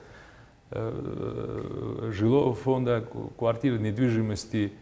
э, 0.71 2.11
жилого 2.13 2.53
фонда, 2.53 3.05
квартир, 3.37 3.79
недвижимости 3.79 4.73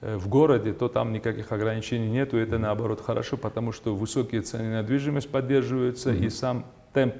э, 0.00 0.16
в 0.16 0.28
городе, 0.28 0.72
то 0.72 0.88
там 0.88 1.12
никаких 1.12 1.52
ограничений 1.52 2.08
нету. 2.08 2.36
Это 2.36 2.58
наоборот 2.58 3.00
хорошо, 3.00 3.36
потому 3.36 3.72
что 3.72 3.94
высокие 3.94 4.42
цены 4.42 4.70
на 4.70 4.82
недвижимость 4.82 5.30
поддерживаются, 5.30 6.12
и 6.12 6.28
сам 6.30 6.64
темп 6.92 7.14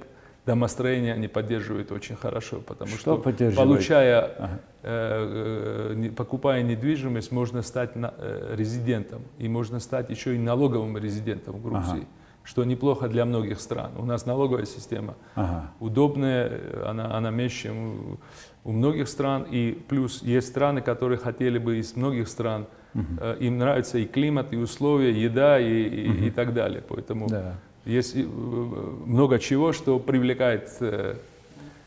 домостроения 0.49 1.13
они 1.15 1.29
поддерживают 1.29 1.93
очень 1.93 2.17
хорошо, 2.17 2.61
потому 2.67 2.91
Что 2.93 3.23
что, 3.23 3.55
получая, 3.55 4.21
Ага. 4.39 4.59
э, 4.83 5.91
э, 5.91 5.95
не- 5.95 6.09
покупая 6.09 6.63
недвижимость, 6.63 7.33
можно 7.33 7.63
стать 7.63 7.97
на- 7.97 8.15
э, 8.17 8.55
резидентом, 8.57 9.21
и 9.39 9.47
можно 9.49 9.79
стать 9.81 10.09
еще 10.11 10.35
и 10.35 10.39
налоговым 10.39 10.97
резидентом 10.97 11.55
в 11.57 11.63
Грузии, 11.63 11.99
Ага. 12.03 12.07
что 12.45 12.65
неплохо 12.65 13.09
для 13.09 13.25
многих 13.27 13.61
стран. 13.61 13.91
У 13.99 14.07
нас 14.07 14.25
налоговая 14.27 14.65
система 14.65 15.15
Ага. 15.35 15.71
удобная, 15.81 16.51
она, 16.87 17.15
она 17.15 17.31
меньше, 17.31 17.63
чем 17.65 18.19
у, 18.65 18.73
многих 18.73 19.09
стран. 19.09 19.47
И 19.51 19.79
плюс 19.89 20.23
есть 20.23 20.49
страны, 20.49 20.81
которые 20.81 21.19
хотели 21.19 21.59
бы 21.59 21.77
из 21.79 21.95
многих 21.97 22.27
стран, 22.29 22.67
э, 22.95 23.37
им 23.41 23.59
нравится 23.59 23.99
и 23.99 24.07
климат, 24.07 24.53
и 24.55 24.57
условия, 24.57 25.13
еда 25.13 25.61
и, 25.61 25.83
и, 25.83 26.27
и 26.29 26.31
так 26.31 26.55
далее. 26.55 26.81
Поэтому 26.89 27.29
Да. 27.29 27.53
Есть 27.89 28.15
э, 28.17 28.21
много 28.23 29.39
чего, 29.39 29.73
что 29.73 29.99
привлекает 29.99 30.69
э, 30.81 31.15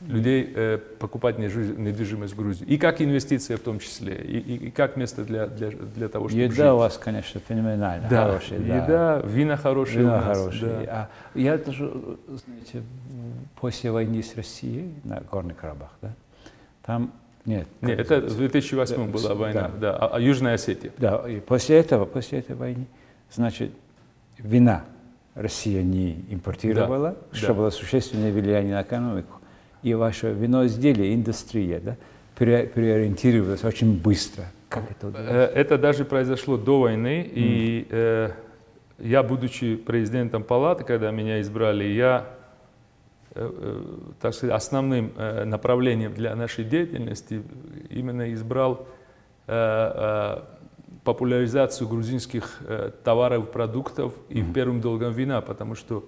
людей 0.07 0.51
э, 0.55 0.79
покупать 0.99 1.37
недвиж- 1.37 1.77
недвижимость 1.77 2.33
в 2.33 2.37
Грузии. 2.37 2.65
И 2.65 2.77
как 2.77 3.01
инвестиция 3.01 3.57
в 3.57 3.59
том 3.59 3.77
числе, 3.79 4.15
и, 4.15 4.39
и- 4.39 4.67
и 4.67 4.71
как 4.71 4.97
место 4.97 5.23
для, 5.23 5.45
для, 5.47 5.69
для 5.69 6.09
того, 6.09 6.27
чтобы 6.27 6.41
Еда 6.41 6.53
жить. 6.55 6.65
у 6.65 6.77
вас, 6.77 6.97
конечно, 6.97 7.39
феноменально 7.47 8.07
Да, 8.09 8.25
хорошая. 8.25 8.59
да. 8.59 8.83
еда, 8.83 9.21
вина 9.25 9.57
хорошие 9.57 9.99
Вина 9.99 10.21
нас. 10.21 10.37
хорошие. 10.37 10.71
да. 10.85 11.09
А 11.35 11.37
я 11.39 11.57
даже, 11.57 11.93
знаете, 12.27 12.81
после 13.59 13.91
войны 13.91 14.23
с 14.23 14.35
Россией 14.35 14.91
на 15.03 15.21
Горный 15.31 15.53
Карабах, 15.53 15.91
да, 16.01 16.13
там 16.83 17.11
нет. 17.45 17.67
Нет, 17.81 17.99
это 17.99 18.21
в 18.21 18.37
2008 18.37 18.95
Да, 18.95 19.03
была 19.11 19.35
война, 19.35 19.61
да. 19.69 19.91
да, 19.91 19.95
а, 19.97 20.15
а 20.15 20.19
Южная 20.19 20.55
Осетия. 20.55 20.91
Да, 20.97 21.27
и 21.29 21.39
после 21.39 21.77
этого, 21.77 22.05
после 22.05 22.39
этой 22.39 22.55
войны, 22.55 22.85
значит, 23.31 23.71
вина 24.39 24.83
Россия 25.35 25.81
не 25.83 26.25
импортировала, 26.29 27.15
Да, 27.31 27.37
что 27.37 27.47
да. 27.47 27.53
было 27.53 27.69
существенное 27.69 28.31
влияние 28.31 28.75
на 28.75 28.81
экономику. 28.81 29.39
И 29.83 29.93
ваше 29.93 30.31
виноизделие, 30.33 31.15
индустрия, 31.15 31.79
да, 31.79 31.95
пере- 32.37 32.67
переориентировалась 32.67 33.63
очень 33.63 33.97
быстро. 33.99 34.45
Как 34.69 34.91
это 34.91 35.07
удалось? 35.07 35.29
Э, 35.29 35.45
Это 35.55 35.77
даже 35.77 36.05
произошло 36.05 36.57
до 36.57 36.81
войны, 36.81 37.27
и 37.33 37.87
э, 37.89 38.29
я, 38.99 39.23
будучи 39.23 39.75
президентом 39.77 40.43
палаты, 40.43 40.83
когда 40.83 41.11
меня 41.11 41.41
избрали, 41.41 41.85
я, 41.85 42.27
э, 43.33 43.49
э, 43.51 43.81
так 44.21 44.33
сказать, 44.33 44.55
основным 44.55 45.11
э, 45.17 45.45
направлением 45.45 46.13
для 46.13 46.35
нашей 46.35 46.63
деятельности 46.65 47.41
именно 47.89 48.31
избрал 48.33 48.85
э, 49.47 49.53
э, 49.53 50.41
популяризацию 51.03 51.87
грузинских 51.87 52.59
э, 52.67 52.91
товаров, 53.03 53.49
продуктов 53.51 54.13
и 54.29 54.41
в 54.41 54.53
первом 54.53 54.81
долгом 54.81 55.13
вина, 55.13 55.41
потому 55.41 55.75
что 55.75 56.03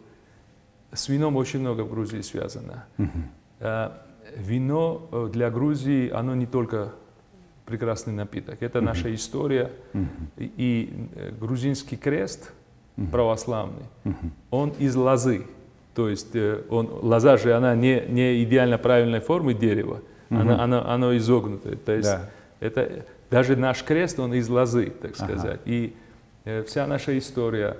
с 0.91 1.09
вином 1.09 1.35
очень 1.35 1.59
много 1.59 1.81
в 1.81 1.89
Грузии 1.89 2.21
связано. 2.21 2.85
Э, 3.59 3.89
Вино 4.37 5.07
э, 5.11 5.29
для 5.33 5.49
Грузии, 5.49 6.09
оно 6.09 6.35
не 6.35 6.45
только 6.45 6.93
прекрасный 7.65 8.13
напиток, 8.13 8.61
это 8.61 8.81
наша 8.81 9.13
история. 9.13 9.71
И, 10.37 10.51
и, 10.57 10.93
э, 11.15 11.31
грузинский 11.39 11.97
крест 11.97 12.53
православный, 13.11 13.85
он 14.51 14.69
из 14.79 14.95
лозы. 14.95 15.45
То 15.95 16.09
есть 16.09 16.35
он, 16.69 16.89
лоза 17.01 17.37
же, 17.37 17.53
она 17.53 17.75
не, 17.75 18.03
не 18.07 18.43
идеально 18.43 18.77
правильной 18.77 19.19
формы 19.19 19.53
дерева, 19.53 20.01
она, 20.29 20.63
она, 20.63 20.85
оно 20.93 21.15
изогнутое. 21.17 21.75
То 21.75 21.91
есть 21.93 22.09
Да. 22.09 22.29
это, 22.59 23.05
даже 23.33 23.55
наш 23.55 23.83
крест, 23.83 24.19
он 24.19 24.33
из 24.35 24.47
лозы, 24.47 24.91
так 25.01 25.13
Ага. 25.17 25.25
сказать. 25.25 25.59
И 25.65 25.93
э, 26.45 26.63
вся 26.63 26.85
наша 26.87 27.17
история, 27.17 27.77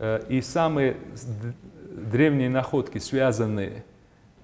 э, 0.00 0.20
и 0.28 0.40
самые 0.40 0.96
древние 2.12 2.50
находки, 2.50 2.98
связанные, 2.98 3.84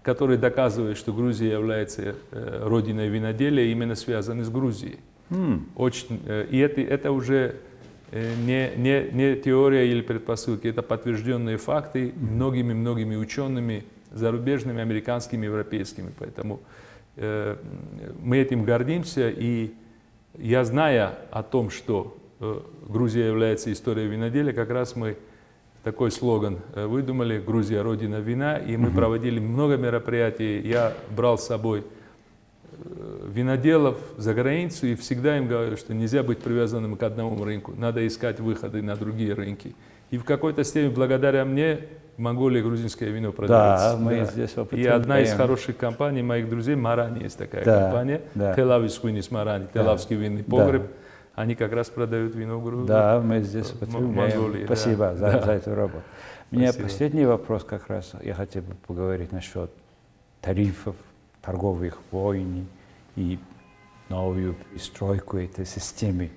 которые 0.03 0.38
доказывают, 0.38 0.98
что 0.98 1.12
Грузия 1.12 1.51
является 1.53 2.14
э, 2.31 2.62
родиной 2.64 3.09
виноделия, 3.09 3.72
именно 3.72 3.96
связаны 3.96 4.44
с 4.44 4.48
Грузией. 4.51 4.98
М, 5.31 5.66
Очень, 5.77 6.20
э, 6.27 6.46
и 6.51 6.59
это, 6.59 6.81
это 6.81 7.11
уже 7.12 7.57
не, 8.12 8.70
не, 8.77 9.09
не 9.11 9.37
теория 9.37 9.90
или 9.90 10.03
предпосылки, 10.03 10.68
это 10.68 10.83
подтвержденные 10.83 11.57
факты 11.57 12.12
многими-многими 12.20 13.16
учеными, 13.16 13.85
зарубежными, 14.12 14.83
американскими, 14.83 15.46
европейскими. 15.46 16.12
Поэтому 16.18 16.61
э, 17.16 17.57
мы 18.22 18.37
этим 18.37 18.64
гордимся, 18.64 19.31
и 19.31 19.72
я, 20.38 20.64
зная 20.64 21.18
о 21.31 21.42
том, 21.42 21.71
что 21.71 22.16
э, 22.40 22.61
Грузия 22.88 23.27
является 23.27 23.73
историей 23.73 24.09
виноделия, 24.09 24.53
как 24.53 24.71
раз 24.71 24.97
мы 24.97 25.16
такой 25.83 26.11
слоган 26.11 26.61
э, 26.75 26.87
выдумали 26.87 27.40
«Грузия– 27.40 27.81
родина 27.83 28.16
вина», 28.16 28.57
и 28.57 28.77
мы 28.77 28.90
проводили 28.90 29.38
много 29.38 29.77
мероприятий. 29.77 30.61
Я 30.61 30.95
брал 31.11 31.38
с 31.38 31.47
собой 31.47 31.85
э, 32.73 33.29
виноделов 33.29 33.99
за 34.16 34.33
границу 34.33 34.87
и 34.87 34.95
всегда 34.95 35.37
им 35.37 35.49
говорю, 35.49 35.77
что 35.77 35.92
нельзя 35.92 36.23
быть 36.23 36.38
привязанным 36.38 36.97
к 36.97 37.03
одному 37.03 37.45
рынку, 37.45 37.75
надо 37.77 38.07
искать 38.07 38.40
выходы 38.40 38.81
на 38.83 38.97
другие 38.97 39.35
рынки. 39.35 39.75
И 40.11 40.18
в 40.18 40.25
какой-то 40.25 40.64
степени 40.64 40.95
благодаря 40.95 41.45
мне 41.45 41.81
в 42.16 42.20
Монголии 42.20 42.61
грузинское 42.61 43.09
вино 43.11 43.33
продается. 43.33 43.92
Да, 43.92 43.96
мы 43.96 44.25
здесь 44.25 44.55
И 44.72 44.87
одна 44.87 45.20
из 45.20 45.33
хороших 45.33 45.77
компаний 45.77 46.22
моих 46.22 46.48
друзей, 46.48 46.75
Марани 46.77 47.22
есть 47.22 47.38
такая 47.38 47.64
Да, 47.64 47.83
компания, 47.85 48.20
да. 48.35 48.55
Телавис 48.55 49.03
Винис 49.03 49.31
Марани, 49.31 49.66
Да. 49.72 49.83
Телавский 49.83 50.16
винный 50.16 50.44
Да, 50.46 50.57
погреб. 50.57 50.90
они 51.35 51.55
как 51.55 51.72
раз 51.72 51.88
продают 51.88 52.35
вино 52.35 52.59
в 52.59 52.64
Грузию. 52.64 52.87
Да, 52.87 53.20
мы 53.25 53.40
здесь 53.40 53.72
употребляем. 53.72 54.14
Монголии, 54.14 54.64
Спасибо 54.66 55.07
да. 55.07 55.14
за, 55.16 55.33
Да. 55.33 55.40
за 55.42 55.53
эту 55.53 55.75
работу. 55.75 56.03
У 56.51 56.57
меня 56.57 56.72
Спасибо. 56.72 56.88
последний 56.88 57.25
вопрос 57.25 57.64
как 57.64 57.87
раз. 57.88 58.12
Я 58.22 58.35
хотел 58.35 58.62
бы 58.62 58.75
поговорить 58.87 59.33
насчет 59.33 59.70
тарифов, 60.42 60.96
торговых 61.40 61.98
войн 62.11 62.66
и 63.16 63.38
новую 64.11 64.55
стройку 64.79 65.38
этой 65.38 65.64
системы 65.64 66.31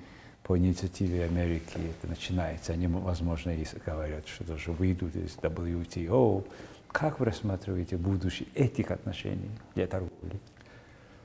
по 0.46 0.58
инициативе 0.58 1.26
Америки. 1.26 1.74
Это 1.76 2.08
начинается. 2.08 2.74
Они, 2.74 2.88
возможно, 2.88 3.50
и 3.50 3.66
говорят, 3.86 4.28
что 4.28 4.44
даже 4.44 4.72
выйдут 4.72 5.16
из 5.16 5.36
WTO. 5.38 6.46
Как 6.92 7.20
вы 7.20 7.26
рассматриваете 7.26 7.98
будущее 7.98 8.48
этих 8.54 8.92
отношений 8.92 9.50
для 9.74 9.88
торговли? 9.88 10.40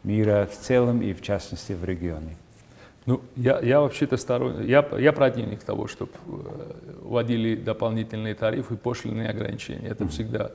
Мира 0.04 0.48
в 0.50 0.56
целом 0.56 1.02
и 1.02 1.12
в 1.12 1.20
частности 1.20 1.74
в 1.74 1.84
регионе. 1.84 2.34
Ну, 3.04 3.20
я, 3.36 3.60
я 3.60 3.80
вообще-то 3.80 4.16
сторонник, 4.16 4.66
я, 4.66 4.88
я 4.98 5.12
противник 5.12 5.62
того, 5.62 5.86
чтобы 5.86 6.12
вводили 7.02 7.56
дополнительные 7.56 8.34
тарифы, 8.34 8.76
пошлиные 8.76 9.28
ограничения. 9.28 9.88
Это 9.88 10.08
всегда 10.08 10.52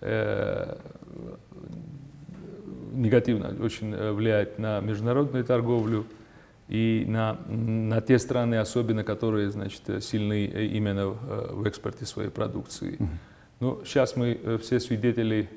э, 0.00 0.76
негативно 2.92 3.54
очень 3.62 3.92
э, 3.94 4.12
влияет 4.12 4.58
на 4.58 4.80
международную 4.80 5.44
торговлю 5.44 6.06
и 6.72 7.04
на, 7.06 7.36
на 7.48 8.00
те 8.00 8.18
страны, 8.18 8.54
особенно 8.54 9.04
которые, 9.04 9.50
значит, 9.50 9.82
сильны 10.02 10.50
э, 10.50 10.64
именно 10.64 11.08
в, 11.08 11.16
э, 11.30 11.52
в 11.52 11.66
экспорте 11.66 12.06
своей 12.06 12.30
продукции. 12.30 12.98
Ну, 13.60 13.82
сейчас 13.84 14.16
мы 14.16 14.40
э, 14.42 14.56
все 14.56 14.80
свидетели 14.80 15.50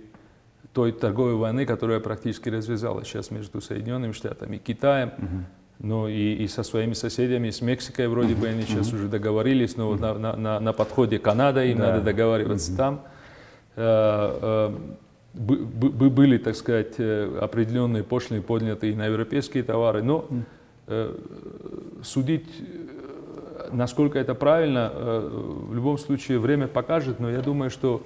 той 0.73 0.91
торговой 0.91 1.35
войны, 1.35 1.65
которая 1.65 2.01
практически 2.01 2.49
развязалась 2.49 3.07
сейчас 3.07 3.31
между 3.31 3.61
Соединенными 3.61 4.11
Штатами 4.11 4.57
и 4.57 4.59
Китаем. 4.59 5.11
Ну 5.79 6.09
и, 6.09 6.33
и 6.43 6.47
со 6.49 6.63
своими 6.63 6.93
соседями, 6.93 7.49
с 7.49 7.61
Мексикой 7.61 8.07
вроде 8.09 8.35
бы 8.35 8.47
они 8.49 8.63
сейчас 8.63 8.91
уже 8.91 9.07
договорились, 9.07 9.77
но 9.77 9.87
вот 9.87 10.01
на, 10.01 10.13
на, 10.15 10.35
на, 10.35 10.59
на 10.59 10.73
подходе 10.73 11.17
Канада, 11.17 11.63
им 11.63 11.77
Да. 11.77 11.87
надо 11.91 12.01
договариваться 12.01 12.75
там. 12.75 13.01
Э, 13.77 14.71
э, 14.73 14.77
бы- 15.33 15.65
бы- 15.65 16.09
были, 16.09 16.37
так 16.37 16.55
сказать, 16.55 16.95
определенные 16.99 18.03
пошлины 18.03 18.41
подняты 18.41 18.91
и 18.91 18.95
на 18.95 19.05
европейские 19.05 19.63
товары, 19.63 20.01
но 20.03 20.25
э, 20.29 20.33
судить, 22.03 22.45
э, 22.59 23.69
насколько 23.71 24.19
это 24.19 24.35
правильно, 24.35 24.91
э, 24.93 25.29
в 25.69 25.73
любом 25.73 25.97
случае 25.97 26.39
время 26.39 26.67
покажет, 26.67 27.19
но 27.19 27.29
я 27.29 27.41
думаю, 27.41 27.69
что 27.71 28.01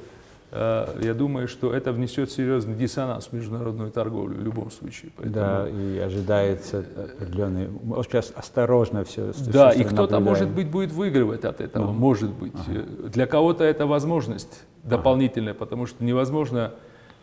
э, 0.51 0.87
я 1.03 1.13
думаю, 1.13 1.47
что 1.47 1.73
это 1.73 1.91
внесет 1.91 2.31
серьезный 2.31 2.73
диссонанс 2.75 3.27
в 3.27 3.33
международную 3.33 3.91
торговлю 3.91 4.35
в 4.35 4.43
любом 4.43 4.71
случае. 4.71 5.11
Поэтому- 5.15 5.35
Да, 5.35 5.69
и 5.69 5.99
ожидается 5.99 6.79
определенный... 6.79 7.67
Сейчас 8.03 8.31
осторожно 8.35 9.03
все. 9.03 9.31
Да, 9.51 9.71
и 9.71 9.83
кто-то, 9.83 10.19
может 10.19 10.49
быть, 10.49 10.67
будет 10.69 10.91
выигрывать 10.91 11.45
от 11.45 11.61
этого, 11.61 11.87
Ну. 11.87 11.93
может 11.93 12.31
быть. 12.31 12.53
Для 13.11 13.27
кого-то 13.27 13.63
это 13.63 13.85
возможность 13.85 14.63
дополнительная, 14.83 15.53
потому 15.53 15.85
что 15.85 16.03
невозможно, 16.03 16.71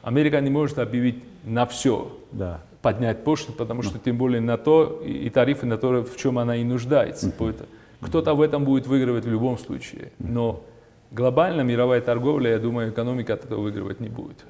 Америка 0.06 0.40
не 0.40 0.50
может 0.50 0.78
объявить 0.78 1.24
на 1.44 1.66
все, 1.66 2.16
Да. 2.30 2.60
поднять 2.80 3.24
пошлину, 3.24 3.56
потому 3.56 3.82
что 3.82 3.98
тем 3.98 4.16
более 4.16 4.40
на 4.40 4.56
то 4.56 5.02
и 5.04 5.10
и 5.26 5.30
тарифы, 5.30 5.66
на 5.66 5.78
то, 5.78 6.04
в 6.04 6.16
чем 6.16 6.38
она 6.38 6.54
и 6.54 6.62
нуждается. 6.62 7.32
Поэтому 7.36 7.68
Кто-то 8.00 8.34
в 8.34 8.40
этом 8.40 8.64
будет 8.64 8.86
выигрывать 8.86 9.24
в 9.24 9.30
любом 9.30 9.58
случае, 9.58 10.12
но 10.20 10.62
глобально 11.10 11.62
мировая 11.62 12.00
торговля, 12.00 12.52
я 12.52 12.58
думаю, 12.60 12.90
экономика 12.90 13.34
от 13.34 13.46
этого 13.46 13.62
выигрывать 13.62 13.98
не 13.98 14.08
будет. 14.08 14.44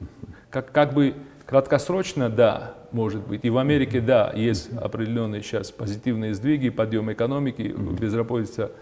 Как, 0.51 0.71
как 0.73 0.93
бы 0.93 1.15
краткосрочно, 1.47 2.29
да, 2.29 2.75
может 2.93 3.27
быть. 3.27 3.41
И 3.47 3.49
в 3.49 3.57
Америке, 3.57 4.03
да, 4.03 4.33
есть 4.37 4.71
определенные 4.75 5.43
сейчас 5.43 5.71
позитивные 5.71 6.35
сдвиги, 6.35 6.69
подъем 6.69 7.11
экономики, 7.11 7.75
безработица, 7.99 8.73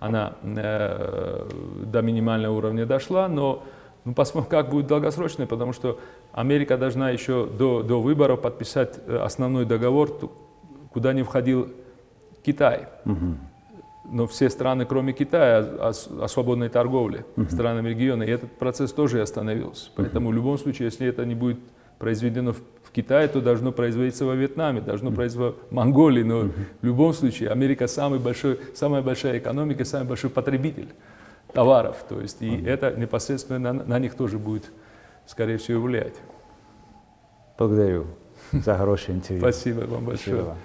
она 0.00 0.32
э, 0.42 1.48
до 1.86 2.02
минимального 2.02 2.56
уровня 2.56 2.86
дошла, 2.86 3.28
но 3.28 3.62
ну, 4.04 4.14
посмотрим, 4.14 4.50
как 4.50 4.70
будет 4.70 4.86
долгосрочно, 4.86 5.46
потому 5.46 5.72
что 5.72 5.98
Америка 6.32 6.76
должна 6.76 7.10
еще 7.10 7.46
до, 7.46 7.82
до 7.82 8.00
выборов 8.02 8.40
подписать 8.42 8.98
э, 9.06 9.16
основной 9.16 9.64
договор, 9.64 10.10
куда 10.92 11.12
не 11.12 11.22
входил 11.22 11.68
Китай. 12.44 12.88
Но 14.10 14.26
все 14.26 14.50
страны, 14.50 14.84
кроме 14.84 15.14
Китая, 15.14 15.60
о, 15.60 15.92
о- 16.20 16.28
свободной 16.28 16.68
торговле 16.68 17.24
странами 17.48 17.88
региона, 17.88 18.22
и 18.22 18.30
этот 18.30 18.52
процесс 18.52 18.92
тоже 18.92 19.22
остановился. 19.22 19.90
Поэтому 19.96 20.28
в 20.28 20.32
любом 20.34 20.58
случае, 20.58 20.86
если 20.86 21.06
это 21.06 21.24
не 21.24 21.34
будет 21.34 21.58
произведено 21.98 22.52
в, 22.52 22.58
в 22.82 22.90
Китае, 22.92 23.28
то 23.28 23.40
должно 23.40 23.72
производиться 23.72 24.26
во 24.26 24.34
Вьетнаме, 24.34 24.82
должно 24.82 25.10
производиться 25.10 25.58
в 25.70 25.72
Монголии, 25.72 26.22
но 26.22 26.40
в 26.82 26.84
любом 26.84 27.14
случае 27.14 27.48
Америка 27.48 27.86
самый 27.86 28.18
большой, 28.18 28.58
самая 28.74 29.00
большая 29.00 29.38
экономика, 29.38 29.86
самый 29.86 30.06
большой 30.08 30.28
потребитель 30.28 30.88
товаров, 31.54 32.04
то 32.08 32.20
есть 32.20 32.42
и 32.42 32.62
это 32.64 32.92
непосредственно 32.96 33.72
на, 33.72 33.84
на 33.84 33.98
них 33.98 34.14
тоже 34.14 34.38
будет, 34.38 34.64
скорее 35.26 35.56
всего, 35.58 35.82
влиять. 35.82 36.14
Благодарю 37.56 38.06
за 38.52 38.76
хорошее 38.76 39.16
интервью. 39.16 39.40
Спасибо 39.40 39.80
вам 39.82 40.04
большое. 40.04 40.36
Спасибо. 40.36 40.56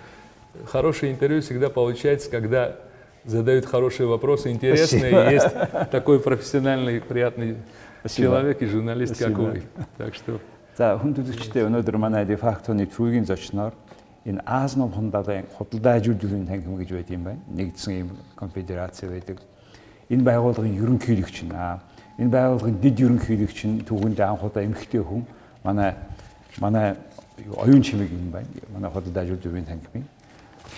Хорошее 0.72 1.12
интервью 1.14 1.42
всегда 1.42 1.70
получается, 1.70 2.30
когда 2.30 2.76
задают 3.24 3.66
хорошие 3.66 4.08
вопросы, 4.08 4.52
интересные, 4.52 5.12
Спасибо. 5.12 5.32
есть 5.32 5.90
такой 5.92 6.20
профессиональный, 6.20 7.00
приятный 7.00 7.58
Спасибо. 8.02 8.28
человек 8.28 8.62
и 8.62 8.66
журналист, 8.66 9.18
как 9.18 9.30
Спасибо. 9.30 9.42
вы. 9.42 9.64
Так 9.98 10.16
что 10.16 10.40
За 10.80 10.94
хүндүлэгчтэй 10.96 11.66
өнөөдөр 11.68 11.98
манай 12.00 12.24
дефактоны 12.24 12.86
түүгийн 12.88 13.26
зочноор 13.28 13.74
энэ 14.24 14.40
Ази 14.48 14.94
номхон 14.96 15.25
далайн 15.25 15.50
худалдаа 15.58 16.00
ажилтны 16.00 16.46
танхим 16.48 16.78
гэж 16.80 16.94
байд 16.96 17.10
юм 17.12 17.26
байна. 17.28 17.42
Нэгдсэн 17.52 17.92
ийм 17.92 18.14
конфедераци 18.40 19.04
байдаг. 19.04 19.42
Энэ 20.10 20.24
байгууллагын 20.24 20.76
ерөнхийлөгч 20.82 21.38
нь 21.46 21.54
аа 21.54 21.80
энэ 22.18 22.34
байгууллагын 22.34 22.82
дэд 22.82 22.98
ерөнхийлөгч 23.00 23.60
нь 23.66 23.82
түүхэнд 23.86 24.20
анх 24.20 24.44
удаа 24.44 24.64
эмэгтэй 24.66 25.04
хүн 25.06 25.24
манай 25.64 25.94
манай 26.60 26.96
юу, 27.46 27.56
оюун 27.56 27.82
чимэг 27.82 28.12
юм 28.12 28.32
байна. 28.32 28.48
Манай 28.74 28.92
худалдаа 28.92 29.24
ажилтны 29.24 29.64
танхимын. 29.64 30.08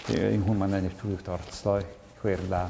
Тэгээ 0.08 0.36
энэ 0.36 0.46
хүн 0.46 0.58
манай 0.58 0.82
нэвтрүүлэгт 0.82 1.28
оролцлоо. 1.30 1.80
Их 1.80 2.22
баярлалаа. 2.24 2.70